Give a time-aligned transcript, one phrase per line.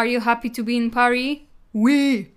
[0.00, 1.38] Are you happy to be in Paris?
[1.74, 2.30] Oui.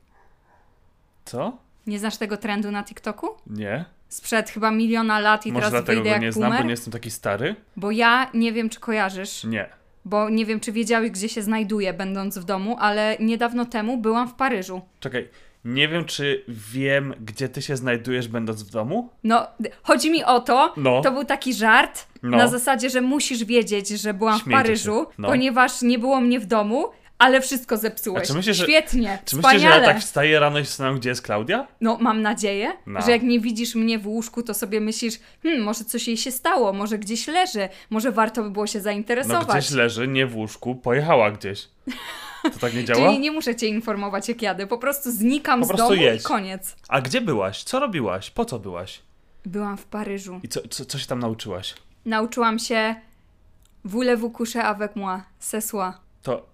[1.25, 1.57] Co?
[1.87, 3.27] Nie znasz tego trendu na TikToku?
[3.47, 3.85] Nie?
[4.09, 6.59] Sprzed chyba miliona lat i Może teraz dlatego wyjdę go jak nie znam, boomer?
[6.61, 7.55] bo nie jestem taki stary?
[7.75, 9.69] Bo ja nie wiem, czy kojarzysz, Nie.
[10.05, 14.27] bo nie wiem, czy wiedziałeś, gdzie się znajduję, będąc w domu, ale niedawno temu byłam
[14.27, 14.81] w Paryżu.
[14.99, 15.29] Czekaj,
[15.65, 19.09] nie wiem, czy wiem, gdzie ty się znajdujesz, będąc w domu?
[19.23, 19.47] No,
[19.83, 21.01] chodzi mi o to, No.
[21.01, 22.37] to był taki żart No.
[22.37, 25.05] na zasadzie, że musisz wiedzieć, że byłam w Śmiejcie Paryżu.
[25.17, 25.27] No.
[25.27, 26.85] ponieważ nie było mnie w domu,
[27.23, 28.27] ale wszystko zepsułeś.
[28.27, 29.81] Czy myślisz, że- Świetnie, Czy myślisz, że wspaniale.
[29.87, 31.67] ja tak wstaję rano i zastanawiam, gdzie jest Klaudia?
[31.81, 33.01] No, mam nadzieję, No.
[33.01, 36.31] że jak nie widzisz mnie w łóżku, to sobie myślisz, hmm, może coś jej się
[36.31, 39.47] stało, może gdzieś leży, może warto by było się No zainteresować.
[39.57, 41.67] gdzieś leży, nie w łóżku, pojechała gdzieś.
[42.43, 43.07] To tak nie działa?
[43.07, 46.21] Czyli nie muszę cię informować, jak jadę, po prostu znikam Po z prostu domu jedź.
[46.21, 46.75] i koniec.
[46.87, 47.63] A gdzie byłaś?
[47.63, 48.31] Co robiłaś?
[48.31, 48.99] Po co byłaś?
[49.45, 50.39] Byłam w Paryżu.
[50.43, 51.73] I co, co, co się tam nauczyłaś?
[52.05, 52.95] Nauczyłam się
[53.85, 55.93] voulez-vous coucher avec moi, ce soir.
[56.23, 56.52] To...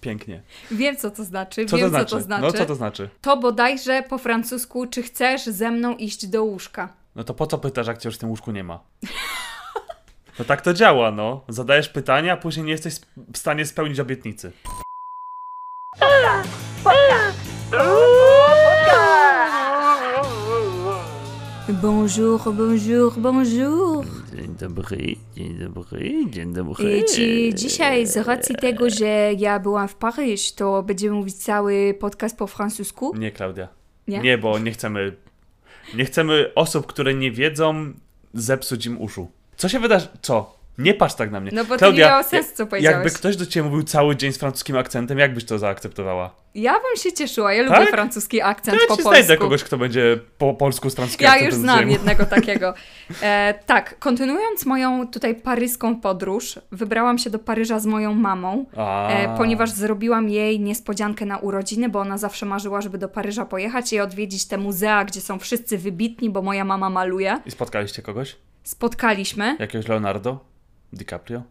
[0.00, 0.42] Pięknie.
[0.70, 2.10] Wiem, co to znaczy, Co wiem, to znaczy?
[2.10, 2.42] co to znaczy.
[2.42, 3.08] No co to znaczy?
[3.20, 6.92] To bodajże po francusku, czy chcesz ze mną iść do łóżka?
[7.14, 8.80] No to po co pytasz, jak cię już w tym łóżku nie ma?
[10.38, 11.44] No tak to działa, no.
[11.48, 12.94] Zadajesz pytania, a później nie jesteś
[13.32, 14.52] w stanie spełnić obietnicy.
[21.68, 24.04] Bonjour, bonjour, bonjour.
[24.36, 26.98] Dzień dobry, dzień dobry, dzień dobry.
[26.98, 31.94] I ci dzisiaj z racji tego, że ja byłam w Paryż, to będziemy mówić cały
[32.00, 33.14] podcast po francusku?
[33.16, 33.68] Nie, Klaudia.
[34.08, 34.20] Nie?
[34.20, 35.16] Nie, bo nie chcemy...
[35.94, 37.92] Nie chcemy osób, które nie wiedzą,
[38.34, 39.28] zepsuć im uszu.
[39.56, 40.08] Co się wydarzy?
[40.22, 40.58] Co?
[40.78, 41.50] Nie patrz tak na mnie.
[41.54, 42.94] No bo to Klaudia, nie miało sensu, co powiedziałeś.
[42.96, 46.34] Jakby ktoś do ciebie mówił cały dzień z francuskim akcentem, jak byś to zaakceptowała?
[46.54, 47.90] Ja bym się cieszyła, ja lubię Tak?
[47.90, 49.10] francuski To akcent ja po polsku.
[49.10, 52.74] znajdę kogoś, kto będzie po polsku z francuskim Ja już znam jednego takiego.
[53.22, 59.36] E, tak, kontynuując moją tutaj paryską podróż, wybrałam się do Paryża z moją mamą, e,
[59.36, 64.00] ponieważ zrobiłam jej niespodziankę na urodziny, bo ona zawsze marzyła, żeby do Paryża pojechać i
[64.00, 67.38] odwiedzić te muzea, gdzie są wszyscy wybitni, bo moja mama maluje.
[67.46, 68.36] I spotkaliście kogoś?
[68.64, 70.53] Spotkaliśmy, Jakiegoś Leonardo?
[70.94, 71.42] DiCaprio?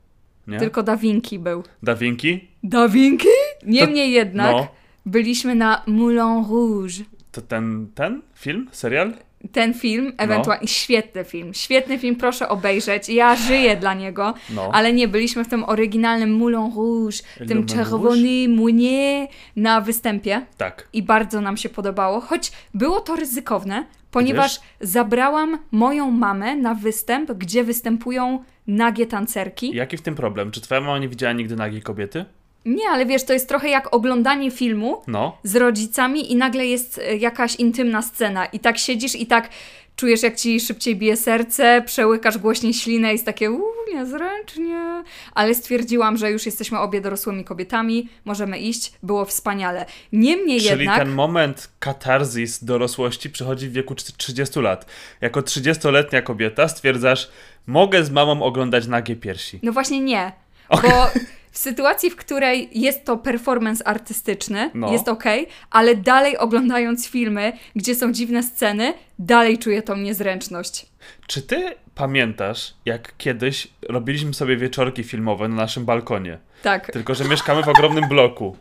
[0.47, 0.59] Nie?
[0.59, 1.63] tylko Da Vinci był.
[1.83, 2.47] Da Vinci?
[2.63, 3.27] Da Vinci?
[3.65, 4.67] Niemniej jednak No.
[5.05, 6.93] byliśmy na Moulin Rouge.
[7.31, 8.69] To ten, ten film?
[8.71, 9.13] Serial?
[9.51, 10.11] Ten film, No.
[10.23, 13.09] ewentualnie świetny film, świetny film, proszę obejrzeć.
[13.09, 14.69] Ja żyję dla niego, No.
[14.73, 20.45] ale nie, byliśmy w tym oryginalnym Moulin Rouge, Le tym Moulin czerwony Mounier na występie
[20.57, 20.87] Tak.
[20.93, 27.31] i bardzo nam się podobało, choć było to ryzykowne, ponieważ zabrałam moją mamę na występ,
[27.31, 29.75] gdzie występują nagie tancerki.
[29.75, 30.51] Jaki w tym problem?
[30.51, 32.25] Czy twoja mama nie widziała nigdy nagiej kobiety?
[32.65, 35.37] Nie, ale wiesz, to jest trochę jak oglądanie filmu, No.
[35.43, 39.49] z rodzicami i nagle jest e, jakaś intymna scena i tak siedzisz i tak
[39.95, 45.03] czujesz jak ci szybciej bije serce, przełykasz głośniej ślinę i jest takie uuu, niezręcznie.
[45.33, 49.85] Ale stwierdziłam, że już jesteśmy obie dorosłymi kobietami, możemy iść, było wspaniale.
[50.11, 50.99] Niemniej Czyli jednak...
[50.99, 54.85] ten moment katarzis dorosłości przychodzi w wieku 30 lat.
[55.21, 57.29] Jako 30-letnia kobieta stwierdzasz,
[57.67, 59.59] mogę z mamą oglądać nagie piersi.
[59.63, 60.31] No właśnie nie,
[60.69, 61.07] bo
[61.53, 64.91] w sytuacji, w której jest to performance artystyczny, No.
[64.91, 70.85] jest okej, ale dalej oglądając filmy, gdzie są dziwne sceny, dalej czuję tą niezręczność.
[71.27, 76.37] Czy ty pamiętasz, jak kiedyś robiliśmy sobie wieczorki filmowe na naszym balkonie?
[76.63, 78.57] Tak, Tylko, że mieszkamy w ogromnym bloku.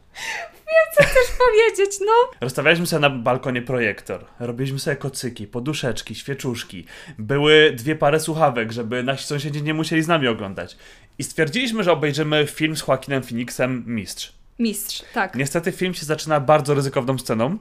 [1.39, 2.13] powiedzieć, no.
[2.41, 6.85] Rozstawialiśmy sobie na balkonie projektor, robiliśmy sobie kocyki, poduszeczki, świeczuszki.
[7.19, 10.77] Były dwie pary słuchawek, żeby nasi sąsiedzi nie musieli z nami oglądać.
[11.19, 14.33] I stwierdziliśmy, że obejrzymy film z Joaquinem Phoenixem Mistrz.
[14.59, 15.35] Mistrz, tak.
[15.35, 17.59] Niestety film się zaczyna bardzo ryzykowną sceną,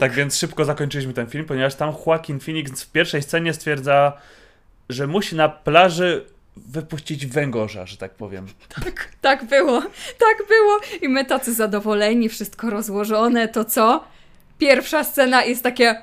[0.00, 4.12] tak więc szybko zakończyliśmy ten film, ponieważ tam Joaquin Phoenix w pierwszej scenie stwierdza,
[4.88, 6.24] że musi na plaży
[6.56, 8.46] wypuścić węgorza, że tak powiem.
[8.84, 9.80] Tak, tak było,
[10.18, 10.80] tak było.
[11.02, 14.04] I my tacy zadowoleni, wszystko rozłożone, to co?
[14.58, 16.02] Pierwsza scena jest takie,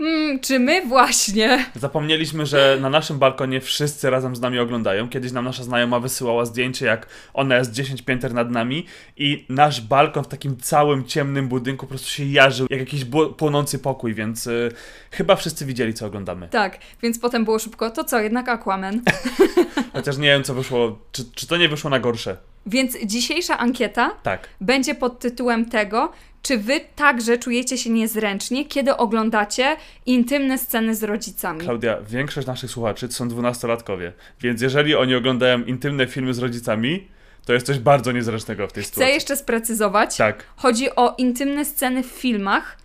[0.00, 1.64] hmm, czy my właśnie?
[1.74, 5.08] Zapomnieliśmy, że na naszym balkonie wszyscy razem z nami oglądają.
[5.08, 9.80] Kiedyś nam nasza znajoma wysyłała zdjęcie, jak ona jest 10 pięter nad nami i nasz
[9.80, 13.04] balkon w takim całym ciemnym budynku po prostu się jarzył, jak jakiś
[13.36, 14.72] płonący pokój, więc y,
[15.10, 16.48] chyba wszyscy widzieli, co oglądamy.
[16.48, 19.02] Tak, więc potem było szybko, to co, jednak Aquaman.
[19.92, 22.36] Chociaż nie wiem, co wyszło, czy, czy to nie wyszło na gorsze.
[22.66, 24.48] Więc dzisiejsza ankieta Tak.
[24.60, 29.76] będzie pod tytułem tego, czy wy także czujecie się niezręcznie, kiedy oglądacie
[30.06, 31.60] intymne sceny z rodzicami.
[31.60, 37.08] Klaudia, większość naszych słuchaczy to są dwunastolatkowie, więc jeżeli oni oglądają intymne filmy z rodzicami,
[37.46, 39.14] to jest coś bardzo niezręcznego w tej Chcę sytuacji.
[39.14, 40.16] jeszcze sprecyzować.
[40.16, 40.44] Tak.
[40.56, 42.76] Chodzi o intymne sceny w filmach,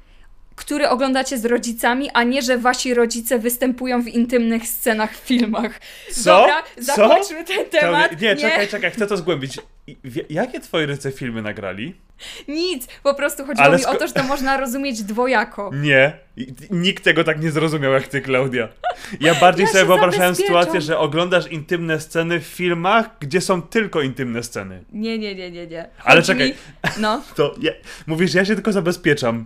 [0.55, 5.81] który oglądacie z rodzicami, a nie, że wasi rodzice występują w intymnych scenach w filmach.
[6.11, 6.37] Co?
[6.39, 6.83] Dobra, Co?
[6.83, 8.07] zakończmy ten temat.
[8.07, 9.59] Klaudia, nie, czekaj, czekaj, chcę to zgłębić.
[10.29, 11.95] Jakie twoi rodzice filmy nagrali?
[12.47, 15.71] Nic, po prostu chodziło Ale mi o to, że to można rozumieć dwojako.
[15.73, 16.17] Nie.
[16.71, 18.69] Nikt tego tak nie zrozumiał jak ty, Klaudia.
[19.19, 24.01] Ja bardziej Ja sobie wyobrażałem sytuację, że oglądasz intymne sceny w filmach, gdzie są tylko
[24.01, 24.83] intymne sceny.
[24.93, 25.89] Nie, nie, nie, nie, nie.
[26.03, 26.47] Ale czekaj.
[26.47, 26.55] Mi...
[26.99, 27.71] No, To ja,
[28.07, 29.45] mówisz, ja się tylko zabezpieczam.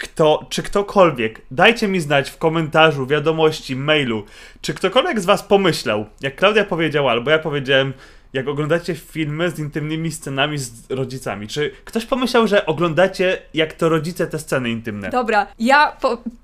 [0.00, 4.24] Kto, czy ktokolwiek, dajcie mi znać w komentarzu, wiadomości, mailu,
[4.60, 7.92] czy ktokolwiek z was pomyślał, jak Klaudia powiedziała, albo ja powiedziałem,
[8.32, 13.88] jak oglądacie filmy z intymnymi scenami z rodzicami, czy ktoś pomyślał, że oglądacie jak to
[13.88, 15.10] rodzice te sceny intymne?
[15.10, 15.46] dobra.
[15.58, 15.96] Ja.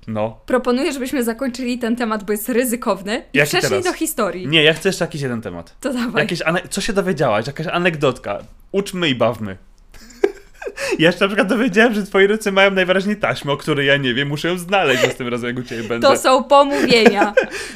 [0.07, 0.39] No.
[0.45, 3.85] proponuję, żebyśmy zakończyli ten temat, bo jest ryzykowny i Jaki przeszli teraz?
[3.85, 4.47] do historii.
[4.47, 5.75] Nie, ja chcę jeszcze jakiś jeden temat.
[5.81, 6.23] To dawaj.
[6.23, 7.47] Jakieś ane- co się dowiedziałaś?
[7.47, 8.39] Jakaś anegdotka.
[8.71, 9.57] Uczmy i bawmy.
[10.99, 14.13] Ja jeszcze na przykład dowiedziałem, że twoi rodzice mają najwyraźniej taśmę, o której ja nie
[14.13, 16.07] wiem, muszę ją znaleźć następnym razem, jak u ciebie będę.
[16.07, 17.33] To są pomówienia.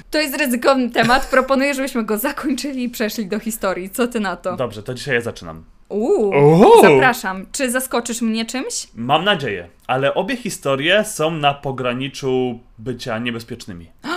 [0.10, 1.26] To jest ryzykowny temat.
[1.30, 3.90] Proponuję, żebyśmy go zakończyli i przeszli do historii.
[3.90, 4.56] Co ty na to?
[4.56, 5.64] Dobrze, to dzisiaj ja zaczynam.
[5.90, 6.82] Uuu, Uuu.
[6.82, 7.46] zapraszam.
[7.52, 8.88] Czy zaskoczysz mnie czymś?
[8.96, 13.90] Mam nadzieję, ale obie historie są na pograniczu bycia niebezpiecznymi.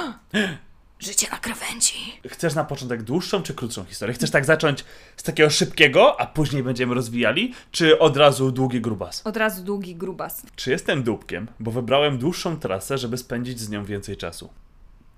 [1.04, 1.94] Życie na krawędzi.
[2.28, 4.14] Chcesz na początek dłuższą czy krótszą historię?
[4.14, 4.84] Chcesz tak zacząć
[5.16, 7.54] z takiego szybkiego, a później będziemy rozwijali?
[7.70, 9.22] Czy od razu długi grubas?
[9.26, 10.42] Od razu długi grubas.
[10.56, 14.50] Czy jestem dupkiem, bo wybrałem dłuższą trasę, żeby spędzić z nią więcej czasu?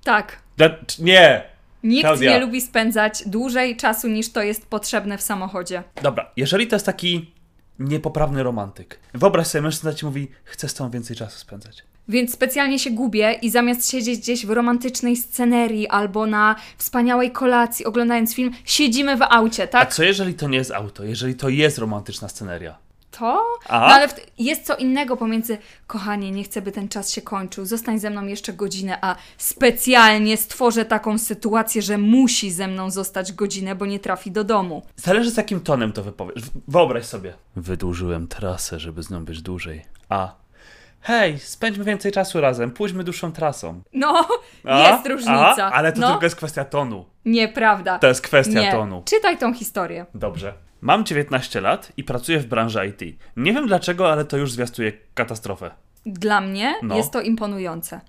[0.05, 0.39] Tak.
[0.87, 1.45] Czy- Nie!
[1.83, 2.31] Nikt Klaudia.
[2.31, 5.83] nie lubi spędzać dłużej czasu niż to jest potrzebne w samochodzie.
[6.03, 7.31] Dobra, jeżeli to jest taki
[7.79, 11.83] niepoprawny romantyk, wyobraź sobie, mężczyzna ci mówi, chcę z tą więcej czasu spędzać.
[12.09, 17.85] Więc specjalnie się gubię i zamiast siedzieć gdzieś w romantycznej scenerii albo na wspaniałej kolacji
[17.85, 19.95] oglądając film, siedzimy w aucie, A tak?
[19.95, 21.05] co jeżeli to nie jest auto?
[21.05, 22.77] Jeżeli to jest romantyczna sceneria?
[23.11, 23.45] To?
[23.69, 23.81] A?
[23.81, 24.09] No ale
[24.39, 28.27] jest co innego pomiędzy kochanie, nie chcę, by ten czas się kończył, zostań ze mną
[28.27, 33.99] jeszcze godzinę, a specjalnie stworzę taką sytuację, że musi ze mną zostać godzinę, bo nie
[33.99, 34.83] trafi do domu.
[34.97, 36.43] Zależy z jakim tonem to wypowiesz.
[36.69, 37.35] Wyobraź sobie.
[37.57, 39.83] Wydłużyłem trasę, żeby z nią być dłużej.
[40.09, 40.46] A.
[41.07, 43.83] Hej, spędźmy więcej czasu razem, pójdźmy dłuższą trasą.
[43.93, 44.29] No,
[44.65, 44.89] A?
[44.91, 45.65] jest różnica.
[45.67, 45.73] A?
[45.73, 47.05] Ale to no, tylko jest kwestia tonu.
[47.25, 47.99] nieprawda.
[47.99, 48.73] To jest kwestia nie.
[48.73, 49.03] tonu.
[49.05, 50.07] Czytaj tą historię.
[50.15, 50.55] Dobrze.
[50.81, 53.19] Mam 19 lat i pracuję w branży IT.
[53.37, 55.71] Nie wiem dlaczego, ale to już zwiastuje katastrofę.
[56.07, 56.97] Dla mnie No.
[56.97, 58.01] jest to imponujące.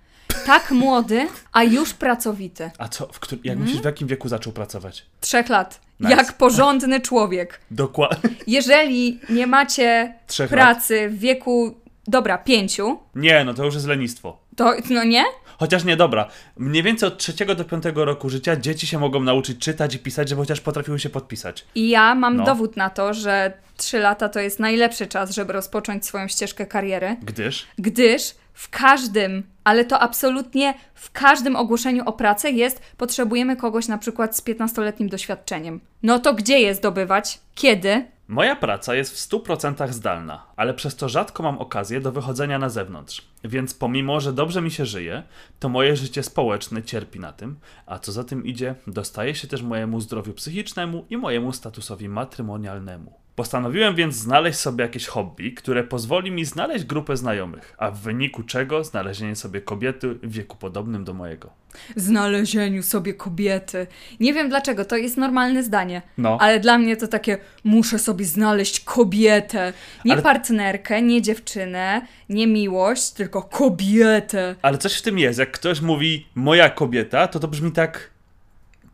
[0.46, 2.72] Tak młody, a już pracowity.
[2.78, 3.58] A co, w którym, Mhm.
[3.60, 5.06] jak myślisz, w jakim wieku zaczął pracować?
[5.20, 5.82] Trzech lat.
[6.00, 6.16] Nice.
[6.16, 7.62] Jak porządny człowiek.
[7.72, 8.30] Dokładnie.
[8.48, 10.60] Jeżeli nie macie Trzech lat.
[10.60, 11.76] pracy w wieku,
[12.08, 14.38] dobra, pięciu, Nie, no to już jest lenistwo.
[14.56, 15.24] to no nie?
[15.60, 16.28] Chociaż nie, dobra.
[16.58, 20.30] Mniej więcej od trzeciego do piątego roku życia dzieci się mogą nauczyć czytać i pisać,
[20.30, 21.66] żeby chociaż potrafiły się podpisać.
[21.76, 22.44] I ja mam No.
[22.44, 27.16] dowód na to, że trzy lata to jest najlepszy czas, żeby rozpocząć swoją ścieżkę kariery,
[27.24, 33.88] Gdyż gdyż w każdym, ale to absolutnie w każdym ogłoszeniu o pracę jest potrzebujemy kogoś
[33.88, 35.80] na przykład z 15-letnim doświadczeniem.
[36.04, 37.40] No to gdzie je zdobywać?
[37.56, 38.06] Kiedy?
[38.28, 42.70] Moja praca jest w 100% zdalna, ale przez to rzadko mam okazję do wychodzenia na
[42.70, 43.28] zewnątrz.
[43.44, 45.24] Więc pomimo, że dobrze mi się żyje,
[45.60, 49.62] to moje życie społeczne cierpi na tym, a co za tym idzie, dostaje się też
[49.62, 53.27] mojemu zdrowiu psychicznemu i mojemu statusowi matrymonialnemu.
[53.38, 58.44] Postanowiłem więc znaleźć sobie jakieś hobby, które pozwoli mi znaleźć grupę znajomych, a w wyniku
[58.44, 61.50] czego znalezienie sobie kobiety w wieku podobnym do mojego.
[61.96, 63.88] Znalezieniu sobie kobiety.
[64.20, 66.02] Nie wiem dlaczego, to jest normalne zdanie.
[66.18, 66.38] No.
[66.42, 69.74] Ale dla mnie to takie, muszę sobie znaleźć kobietę.
[70.06, 74.56] Nie Ale- partnerkę, nie dziewczynę, nie miłość, tylko kobietę.
[74.62, 78.17] Ale coś w tym jest, jak ktoś mówi moja kobieta, to to brzmi tak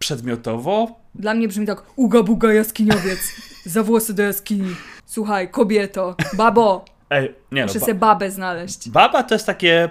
[0.08, 3.20] przedmiotowo, Dla mnie brzmi tak, uga buga jaskiniowiec,
[3.66, 4.76] za włosy do jaskini.
[5.06, 8.90] Słuchaj, kobieto, babo, Ej, nie no, muszę ba- sobie babę znaleźć.
[8.90, 9.90] baba to jest takie...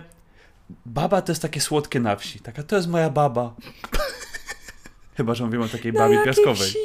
[0.86, 2.40] Baba to jest takie słodkie na wsi.
[2.40, 3.54] Taka, to jest moja baba.
[5.16, 6.54] Chyba, że mówimy o takiej babie jakiej piaskowej.
[6.70, 6.78] wsi?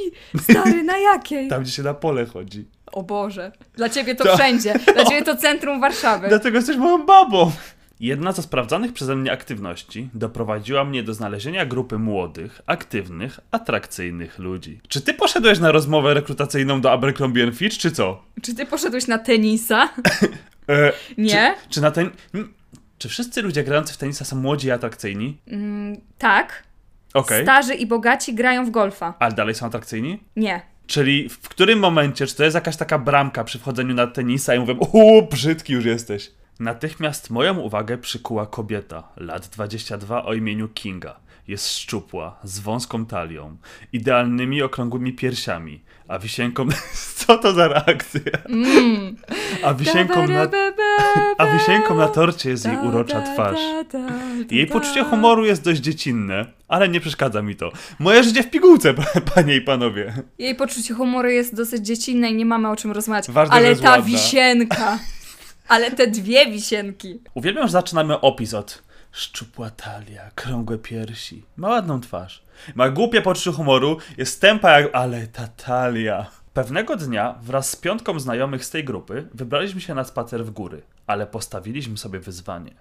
[0.52, 1.48] Stary, na jakiej?
[1.50, 2.66] Tam, gdzie się na pole chodzi.
[2.92, 4.74] O Boże, dla ciebie to To- wszędzie.
[4.94, 6.28] Dla ciebie to centrum Warszawy.
[6.28, 7.52] Dlatego jesteś moją babą.
[8.00, 14.80] Jedna ze sprawdzanych przeze mnie aktywności doprowadziła mnie do znalezienia grupy młodych, aktywnych, atrakcyjnych ludzi.
[14.88, 18.24] Czy ty poszedłeś na rozmowę rekrutacyjną do Abercrombie Fitch, czy co?
[18.42, 19.90] Czy ty poszedłeś na tenisa?
[20.70, 21.56] E, Nie?
[21.64, 22.10] Czy, czy na ten...
[22.98, 25.38] Czy wszyscy ludzie grający w tenisa są młodzi i atrakcyjni?
[25.48, 26.64] Mm, tak.
[27.14, 27.44] Okej.
[27.44, 29.14] Starzy i bogaci grają w golfa.
[29.20, 30.20] Ale dalej są atrakcyjni?
[30.36, 30.62] Nie.
[30.88, 34.60] Czyli w którym momencie, czy to jest jakaś taka bramka przy wchodzeniu na tenisa i
[34.60, 36.32] mówię, uuu, brzydki już jesteś.
[36.60, 41.20] Natychmiast moją uwagę przykuła kobieta, lat 22 o imieniu Kinga.
[41.48, 43.58] Jest szczupła, z wąską talią,
[43.94, 46.68] idealnymi okrągłymi piersiami, a wisienką...
[47.16, 48.22] Co to za reakcja?
[48.46, 49.16] Mm.
[49.64, 50.48] A wisienką na...
[51.38, 53.60] A wisienką na torcie jest jej urocza twarz.
[54.52, 57.72] Jej poczucie humoru jest dość dziecinne, ale nie przeszkadza mi to.
[58.00, 58.94] Moje życie w pigułce,
[59.36, 60.14] panie i panowie.
[60.40, 63.32] Jej poczucie humoru jest dosyć dziecinne i nie mamy o czym rozmawiać.
[63.32, 64.06] Ważne, ale ta ładna.
[64.06, 65.00] wisienka.
[65.68, 67.20] Ale te dwie wisienki.
[67.34, 72.44] Uwielbiam, że zaczynamy opis od szczupła talia, krągłe piersi, ma ładną twarz.
[72.76, 74.96] Ma głupie poczucie humoru, jest tępa jak...
[74.96, 76.32] ale ta talia.
[76.54, 80.82] Pewnego dnia wraz z piątką znajomych z tej grupy wybraliśmy się na spacer w góry,
[81.08, 82.72] ale postawiliśmy sobie wyzwanie.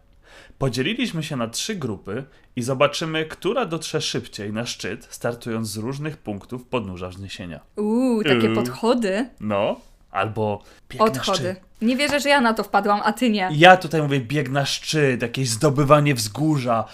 [0.58, 2.24] Podzieliliśmy się na trzy grupy
[2.56, 7.60] i zobaczymy, która dotrze szybciej na szczyt, startując z różnych punktów podnóża wzniesienia.
[7.76, 8.54] Uuu, takie Uuu.
[8.54, 9.28] podchody.
[9.40, 9.80] No,
[10.16, 11.38] albo bieg na Odchody.
[11.38, 11.60] szczyt.
[11.82, 13.48] Nie wierzę, że ja na to wpadłam, a ty nie.
[13.52, 16.84] Ja tutaj mówię bieg na szczyt, jakieś zdobywanie wzgórza.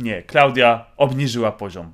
[0.00, 1.90] Nie, Klaudia obniżyła poziom.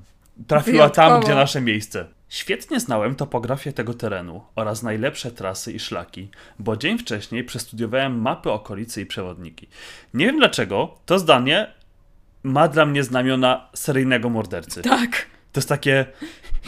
[0.46, 1.26] Trafiła tam, Wyjątkowo.
[1.26, 2.06] gdzie nasze miejsce.
[2.28, 8.50] Świetnie znałem topografię tego terenu oraz najlepsze trasy i szlaki, bo dzień wcześniej przestudiowałem mapy
[8.50, 9.68] okolicy i przewodniki.
[10.14, 11.72] Nie wiem dlaczego, to zdanie
[12.42, 14.82] ma dla mnie znamiona seryjnego mordercy.
[14.82, 15.26] Tak.
[15.52, 16.06] To jest takie.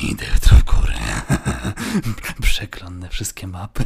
[0.03, 1.04] Idę w górę.
[2.43, 3.85] Przeglądnę wszystkie mapy.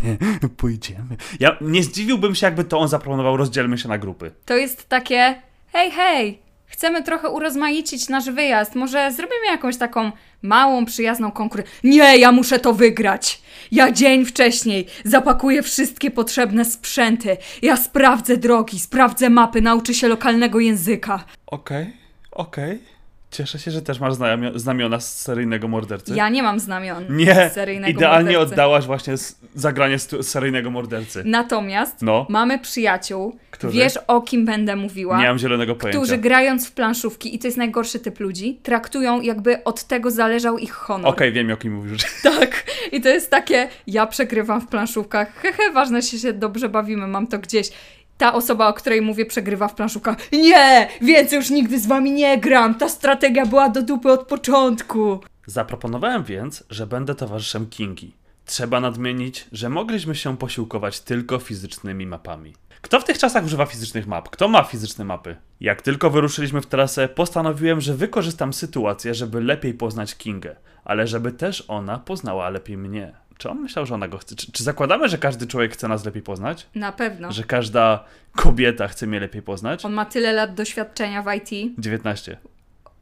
[0.57, 1.17] Pójdziemy.
[1.41, 4.31] Ja nie zdziwiłbym się, jakby to on zaproponował, rozdzielmy się na grupy.
[4.45, 8.75] To jest takie, hej, hej, chcemy trochę urozmaicić nasz wyjazd.
[8.75, 10.13] Może zrobimy jakąś taką
[10.43, 11.75] małą, przyjazną konkurencję.
[11.85, 13.43] Nie, ja muszę to wygrać.
[13.73, 17.37] Ja dzień wcześniej zapakuję wszystkie potrzebne sprzęty.
[17.63, 21.25] Ja sprawdzę drogi, sprawdzę mapy, nauczę się lokalnego języka.
[21.47, 21.97] Okej,
[22.31, 22.98] okej.
[23.31, 26.15] Cieszę się, że też masz znamio- znamiona z seryjnego mordercy.
[26.17, 28.53] Ja nie mam znamion Nie, seryjnego idealnie mordercy.
[28.53, 29.15] oddałaś właśnie
[29.55, 31.23] zagranie stu- seryjnego mordercy.
[31.27, 32.27] Natomiast No.
[32.29, 33.79] mamy przyjaciół, Którzy?
[33.79, 35.19] wiesz o kim będę mówiła.
[35.21, 35.99] Nie mam zielonego pojęcia.
[36.01, 40.59] którzy grając w planszówki, i to jest najgorszy typ ludzi, traktują jakby od tego zależał
[40.59, 41.09] ich honor.
[41.11, 42.03] Okej, wiem o kim mówisz.
[42.23, 42.65] Tak.
[42.93, 47.27] I to jest takie, ja przegrywam w planszówkach, hehe, ważne, że się dobrze bawimy, mam
[47.27, 47.71] to gdzieś.
[48.19, 50.33] Ta osoba, o której mówię, przegrywa w planszówkach.
[50.33, 50.89] Nie!
[51.01, 52.75] Więcej już nigdy z wami nie gram!
[52.75, 55.21] Ta strategia była do dupy od początku!
[55.47, 58.15] Zaproponowałem więc, że będę towarzyszem Kingi.
[58.45, 62.55] Trzeba nadmienić, że mogliśmy się posiłkować tylko fizycznymi mapami.
[62.81, 64.29] Kto w tych czasach używa fizycznych map?
[64.29, 65.37] Kto ma fizyczne mapy?
[65.61, 71.33] Jak tylko wyruszyliśmy w trasę, postanowiłem, że wykorzystam sytuację, żeby lepiej poznać Kingę, ale żeby
[71.33, 73.13] też ona poznała lepiej mnie.
[73.39, 74.37] Czy on myślał, że ona go chce?
[74.37, 76.67] Czy, czy zakładamy, że każdy człowiek chce nas lepiej poznać?
[76.75, 77.33] Na pewno.
[77.33, 78.05] Że każda
[78.37, 79.85] kobieta chce mnie lepiej poznać?
[79.85, 81.73] On ma tyle lat doświadczenia w IT.
[81.79, 82.37] 19.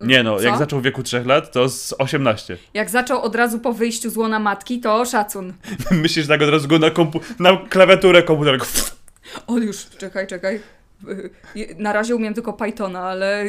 [0.01, 0.43] Nie no, Co?
[0.43, 2.59] jak zaczął w wieku 3 lat, to z 18.
[2.75, 5.53] Jak zaczął od razu po wyjściu z łona matki, to szacun.
[5.91, 8.59] Myślisz tak od razu go na, kompu- na klawiaturę komputera.
[9.47, 10.61] O już, czekaj, czekaj.
[11.57, 13.45] Y, Na razie umiem tylko Pythona, ale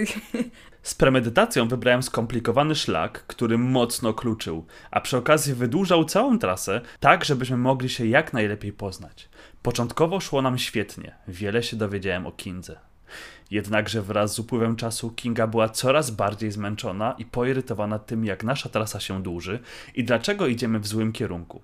[0.87, 7.25] Z premedytacją wybrałem skomplikowany szlak, który mocno kluczył, a przy okazji wydłużał całą trasę, tak
[7.25, 9.29] żebyśmy mogli się jak najlepiej poznać.
[9.61, 12.79] Początkowo szło nam świetnie, wiele się dowiedziałem o Kindze.
[13.51, 18.69] Jednakże wraz z upływem czasu Kinga była coraz bardziej zmęczona i poirytowana tym, jak nasza
[18.69, 19.59] trasa się dłuży
[19.95, 21.61] i dlaczego idziemy w złym kierunku.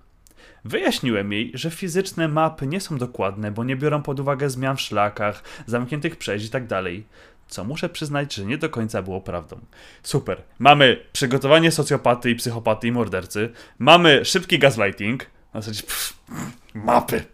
[0.64, 4.80] Wyjaśniłem jej, że fizyczne mapy nie są dokładne, bo nie biorą pod uwagę zmian w
[4.80, 6.64] szlakach, zamkniętych przejść i tak.
[7.54, 9.60] Co muszę przyznać, że nie do końca było prawdą.
[10.02, 10.42] Super.
[10.58, 13.52] Mamy przygotowanie socjopaty i psychopaty i mordercy.
[13.78, 15.26] Mamy szybki gaslighting.
[15.54, 16.14] Na zasadzie, pff,
[16.74, 17.24] mapy.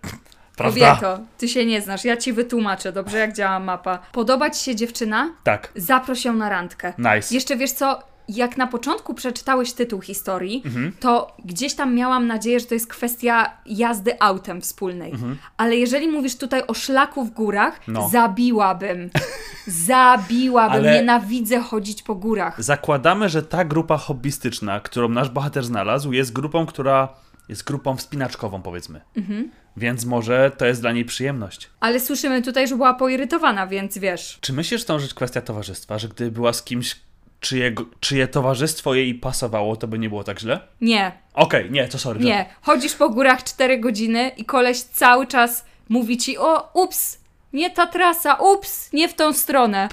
[0.57, 0.95] Prawda?
[0.95, 3.99] Kobieto, ty się nie znasz, ja ci wytłumaczę, dobrze, jak działa mapa.
[4.13, 5.35] Podoba ci się dziewczyna?
[5.45, 5.73] Tak.
[5.77, 6.93] Zaproś ją na randkę.
[6.99, 7.35] Nice.
[7.35, 8.03] Jeszcze wiesz co,
[8.37, 10.93] jak na początku przeczytałeś tytuł historii, Mhm.
[11.01, 15.13] to gdzieś tam miałam nadzieję, że to jest kwestia jazdy autem wspólnej.
[15.57, 17.93] Ale jeżeli mówisz tutaj o szlaku w górach, Mhm.
[17.95, 18.09] No.
[18.09, 19.11] zabiłabym.
[19.67, 20.81] Zabiłabym.
[20.81, 22.63] Ale- Nienawidzę chodzić po górach.
[22.63, 27.09] Zakładamy, że ta grupa hobbystyczna, którą nasz bohater znalazł, jest grupą, która
[27.49, 29.01] jest grupą wspinaczkową, powiedzmy.
[29.17, 29.51] Mhm.
[29.77, 31.71] Więc może to jest dla niej przyjemność.
[31.81, 34.39] Ale słyszymy tutaj, że była poirytowana, więc wiesz.
[34.41, 36.97] Czy myślisz, że to rzecz kwestia towarzystwa, że gdy była z kimś,
[37.41, 40.61] czyjego, czyje towarzystwo jej pasowało, to by nie było tak źle?
[40.81, 42.21] Nie, Okej, nie, to sorry.
[42.21, 47.19] Nie, chodzisz po górach 4 godziny i koleś cały czas mówi ci: O, ups,
[47.53, 49.89] nie ta trasa, ups, nie w tą stronę.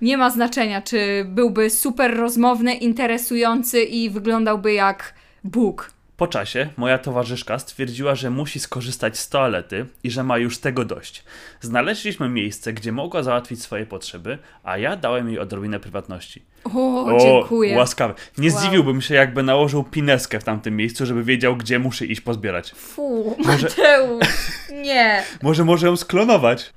[0.00, 5.14] Nie ma znaczenia, czy byłby super rozmowny, interesujący i wyglądałby jak
[5.44, 5.90] Bóg.
[6.18, 10.84] Po czasie moja towarzyszka stwierdziła, że musi skorzystać z toalety i że ma już tego
[10.84, 11.24] dość.
[11.60, 16.42] Znaleźliśmy miejsce, gdzie mogła załatwić swoje potrzeby, a ja dałem jej odrobinę prywatności.
[16.64, 17.76] O, dziękuję.
[17.76, 18.14] łaskawe.
[18.38, 18.58] Nie Wow.
[18.60, 22.72] zdziwiłbym się, jakby nałożył pineskę w tamtym miejscu, żeby wiedział, gdzie muszę iść pozbierać.
[22.76, 24.28] Fu, Może- Mateusz,
[24.72, 25.22] nie.
[25.42, 26.72] Może może ją sklonować?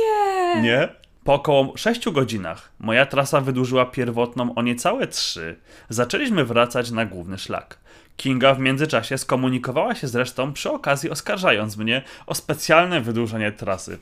[0.00, 0.62] Nie.
[0.62, 0.88] Nie?
[1.24, 5.56] Po około 6 godzinach moja trasa wydłużyła pierwotną o niecałe 3.
[5.88, 7.78] Zaczęliśmy wracać na główny szlak.
[8.18, 13.98] Kinga w międzyczasie skomunikowała się zresztą przy okazji oskarżając mnie o specjalne wydłużenie trasy.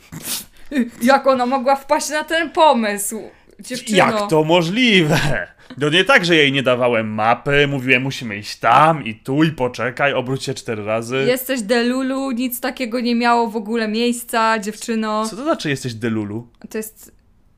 [1.02, 3.20] Jak ona mogła wpaść na ten pomysł?
[3.60, 3.98] Dziewczyno.
[3.98, 5.46] Jak to możliwe?
[5.80, 9.52] To nie tak, że jej nie dawałem mapy, mówiłem musimy iść tam i tu i
[9.52, 11.24] poczekaj, obróć się cztery razy.
[11.28, 15.26] Jesteś delulu, nic takiego nie miało w ogóle miejsca, dziewczyno.
[15.28, 16.48] Co to znaczy jesteś delulu?
[16.70, 17.12] To jest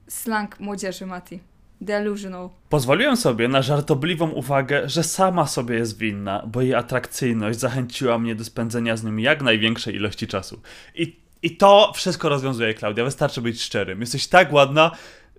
[0.09, 1.41] slang młodzieży, Mati.
[1.81, 2.49] Delusional.
[2.69, 8.35] Pozwoliłem sobie na żartobliwą uwagę, że sama sobie jest winna, bo jej atrakcyjność zachęciła mnie
[8.35, 10.61] do spędzenia z nim jak największej ilości czasu.
[10.95, 14.01] I, i to wszystko rozwiązuje Klaudia, wystarczy być szczerym.
[14.01, 14.91] Jesteś tak ładna,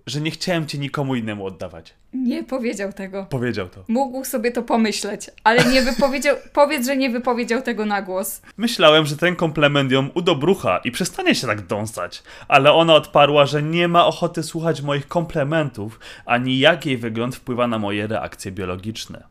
[0.06, 1.94] że nie chciałem cię nikomu innemu oddawać.
[2.12, 3.26] Nie powiedział tego.
[3.30, 3.84] Powiedział to.
[3.88, 6.36] Mógł sobie to pomyśleć, ale nie wypowiedział.
[6.52, 8.42] powiedz, że nie wypowiedział tego na głos.
[8.56, 13.62] Myślałem, że ten komplement ją udobrucha i przestanie się tak dąsać, ale ona odparła, że
[13.62, 19.22] nie ma ochoty słuchać moich komplementów, ani jak jej wygląd wpływa na moje reakcje biologiczne.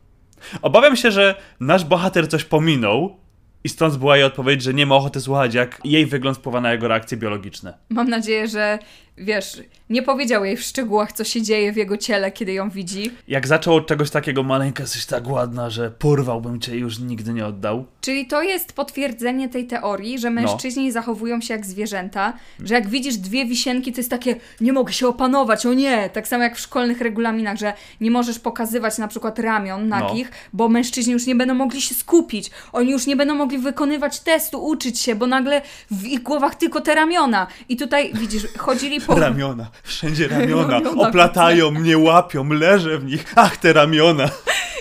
[0.62, 3.16] Obawiam się, że nasz bohater coś pominął
[3.64, 6.72] i stąd była jej odpowiedź, że nie ma ochoty słuchać, jak jej wygląd wpływa na
[6.72, 7.78] jego reakcje biologiczne.
[7.88, 8.78] Mam nadzieję, że
[9.20, 13.10] wiesz, nie powiedział jej w szczegółach, co się dzieje w jego ciele, kiedy ją widzi.
[13.28, 17.32] Jak zaczął od czegoś takiego, maleńka, jesteś tak ładna, że porwałbym cię i już nigdy
[17.32, 17.84] nie oddał.
[18.00, 22.32] Czyli to jest potwierdzenie tej teorii, że mężczyźni zachowują się jak zwierzęta,
[22.64, 26.10] że jak widzisz dwie wisienki, to jest takie, nie mogę się opanować, o nie!
[26.10, 30.68] Tak samo jak w szkolnych regulaminach, że nie możesz pokazywać na przykład ramion nagich, bo
[30.68, 34.98] mężczyźni już nie będą mogli się skupić, oni już nie będą mogli wykonywać testu, uczyć
[34.98, 37.46] się, bo nagle w ich głowach tylko te ramiona.
[37.68, 39.09] I tutaj widzisz, chodzili po...
[39.18, 44.28] Ramiona, wszędzie ramiona, Ramiona, oplatają mnie, łapią, leżę w nich, ach te ramiona.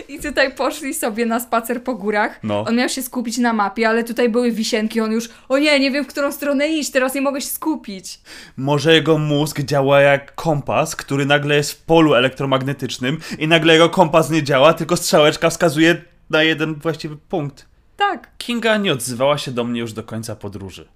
[0.08, 2.40] I tutaj poszli sobie na spacer po górach.
[2.44, 2.64] No.
[2.68, 5.02] On miał się skupić na mapie, ale tutaj były wisienki.
[5.02, 8.20] On już, o nie, nie wiem w którą stronę iść, teraz nie mogę się skupić.
[8.58, 13.90] Może jego mózg działa jak kompas, który nagle jest w polu elektromagnetycznym i nagle jego
[13.90, 17.66] kompas nie działa, tylko strzałeczka wskazuje na jeden właściwy punkt.
[17.98, 18.38] Tak.
[18.38, 20.88] Kinga nie odzywała się do mnie już do końca podróży.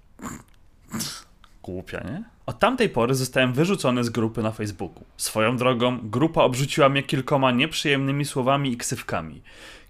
[1.62, 2.33] Głupia, nie?
[2.46, 5.04] Od tamtej pory zostałem wyrzucony z grupy na Facebooku.
[5.16, 9.42] Swoją drogą, grupa obrzuciła mnie kilkoma nieprzyjemnymi słowami i ksywkami.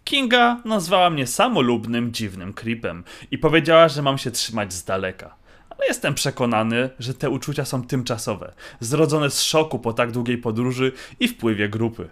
[0.05, 5.35] Kinga nazwała mnie samolubnym, dziwnym creepem i powiedziała, że mam się trzymać z daleka.
[5.71, 10.93] Ale jestem przekonany, że te uczucia są tymczasowe, zrodzone z szoku po tak długiej podróży
[11.21, 12.09] i wpływie grupy.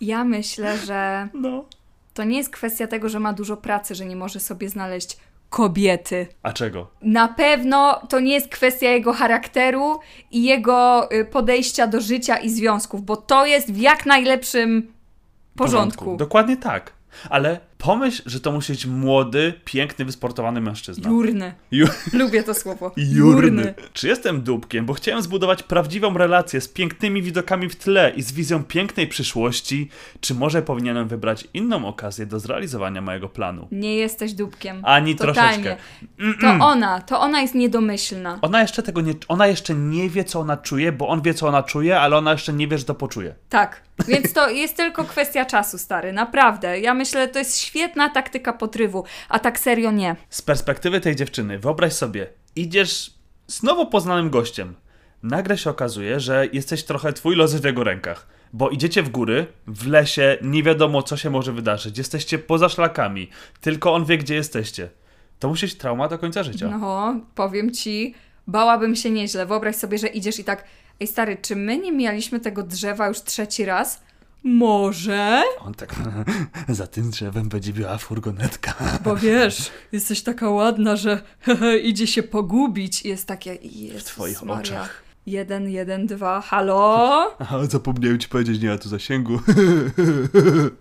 [0.00, 1.64] Ja myślę, że No.
[2.14, 5.16] to nie jest kwestia tego, że ma dużo pracy, że nie może sobie znaleźć
[5.50, 6.26] kobiety.
[6.42, 6.90] A czego?
[7.02, 12.50] Na pewno to nie jest kwestia jego charakteru i jego y, podejścia do życia i
[12.50, 14.92] związków, bo to jest w jak najlepszym
[15.56, 16.16] porządku.
[16.16, 16.92] Dokładnie tak.
[17.30, 21.10] Ale pomyśl, że to musi być młody, piękny, wysportowany mężczyzna.
[21.10, 21.54] Jurny.
[21.72, 22.92] Ju- Lubię to słowo.
[23.16, 23.74] Jurny.
[23.92, 28.32] Czy jestem dupkiem, bo chciałem zbudować prawdziwą relację z pięknymi widokami w tle i z
[28.32, 29.88] wizją pięknej przyszłości?
[30.20, 33.68] Czy może powinienem wybrać inną okazję do zrealizowania mojego planu?
[33.72, 34.80] Nie jesteś dupkiem.
[34.84, 35.64] Ani Totalnie.
[35.64, 35.76] troszeczkę.
[36.40, 38.38] To ona, to ona jest niedomyślna.
[38.42, 41.48] Ona jeszcze tego nie, ona jeszcze nie wie, co ona czuje, bo on wie, co
[41.48, 43.34] ona czuje, ale ona jeszcze nie wie, że to poczuje.
[43.48, 46.80] Tak, więc to jest tylko kwestia czasu, stary, naprawdę.
[46.80, 50.16] Ja myślę, to jest świetna taktyka potrywu, a tak serio nie.
[50.30, 52.26] Z perspektywy tej dziewczyny, wyobraź sobie,
[52.56, 53.14] idziesz
[53.46, 54.74] z nowo poznanym gościem.
[55.22, 58.26] Nagle się okazuje, że jesteś trochę twój los w jego rękach.
[58.52, 61.98] Bo idziecie w góry, w lesie, nie wiadomo co się może wydarzyć.
[61.98, 63.28] Jesteście poza szlakami,
[63.60, 64.90] tylko on wie, gdzie jesteście.
[65.38, 66.68] To musi być trauma do końca życia.
[66.68, 68.14] No, powiem ci,
[68.46, 69.46] bałabym się nieźle.
[69.46, 70.64] Wyobraź sobie, że idziesz i tak,
[71.00, 74.07] ej stary, czy my nie mieliśmy tego drzewa już trzeci raz?
[74.42, 75.42] Może?
[75.60, 75.94] On tak,
[76.68, 78.74] za tym drzewem będzie biała furgonetka.
[79.04, 81.22] Bo wiesz, jesteś taka ładna, że
[81.82, 83.04] idzie się pogubić.
[83.04, 84.60] I jest takie, Jezus W twoich Maria.
[84.62, 85.02] oczach.
[85.26, 87.36] Jeden, jeden, dwa, halo?
[87.38, 89.40] Aha, zapomniałem ci powiedzieć, nie ma tu zasięgu.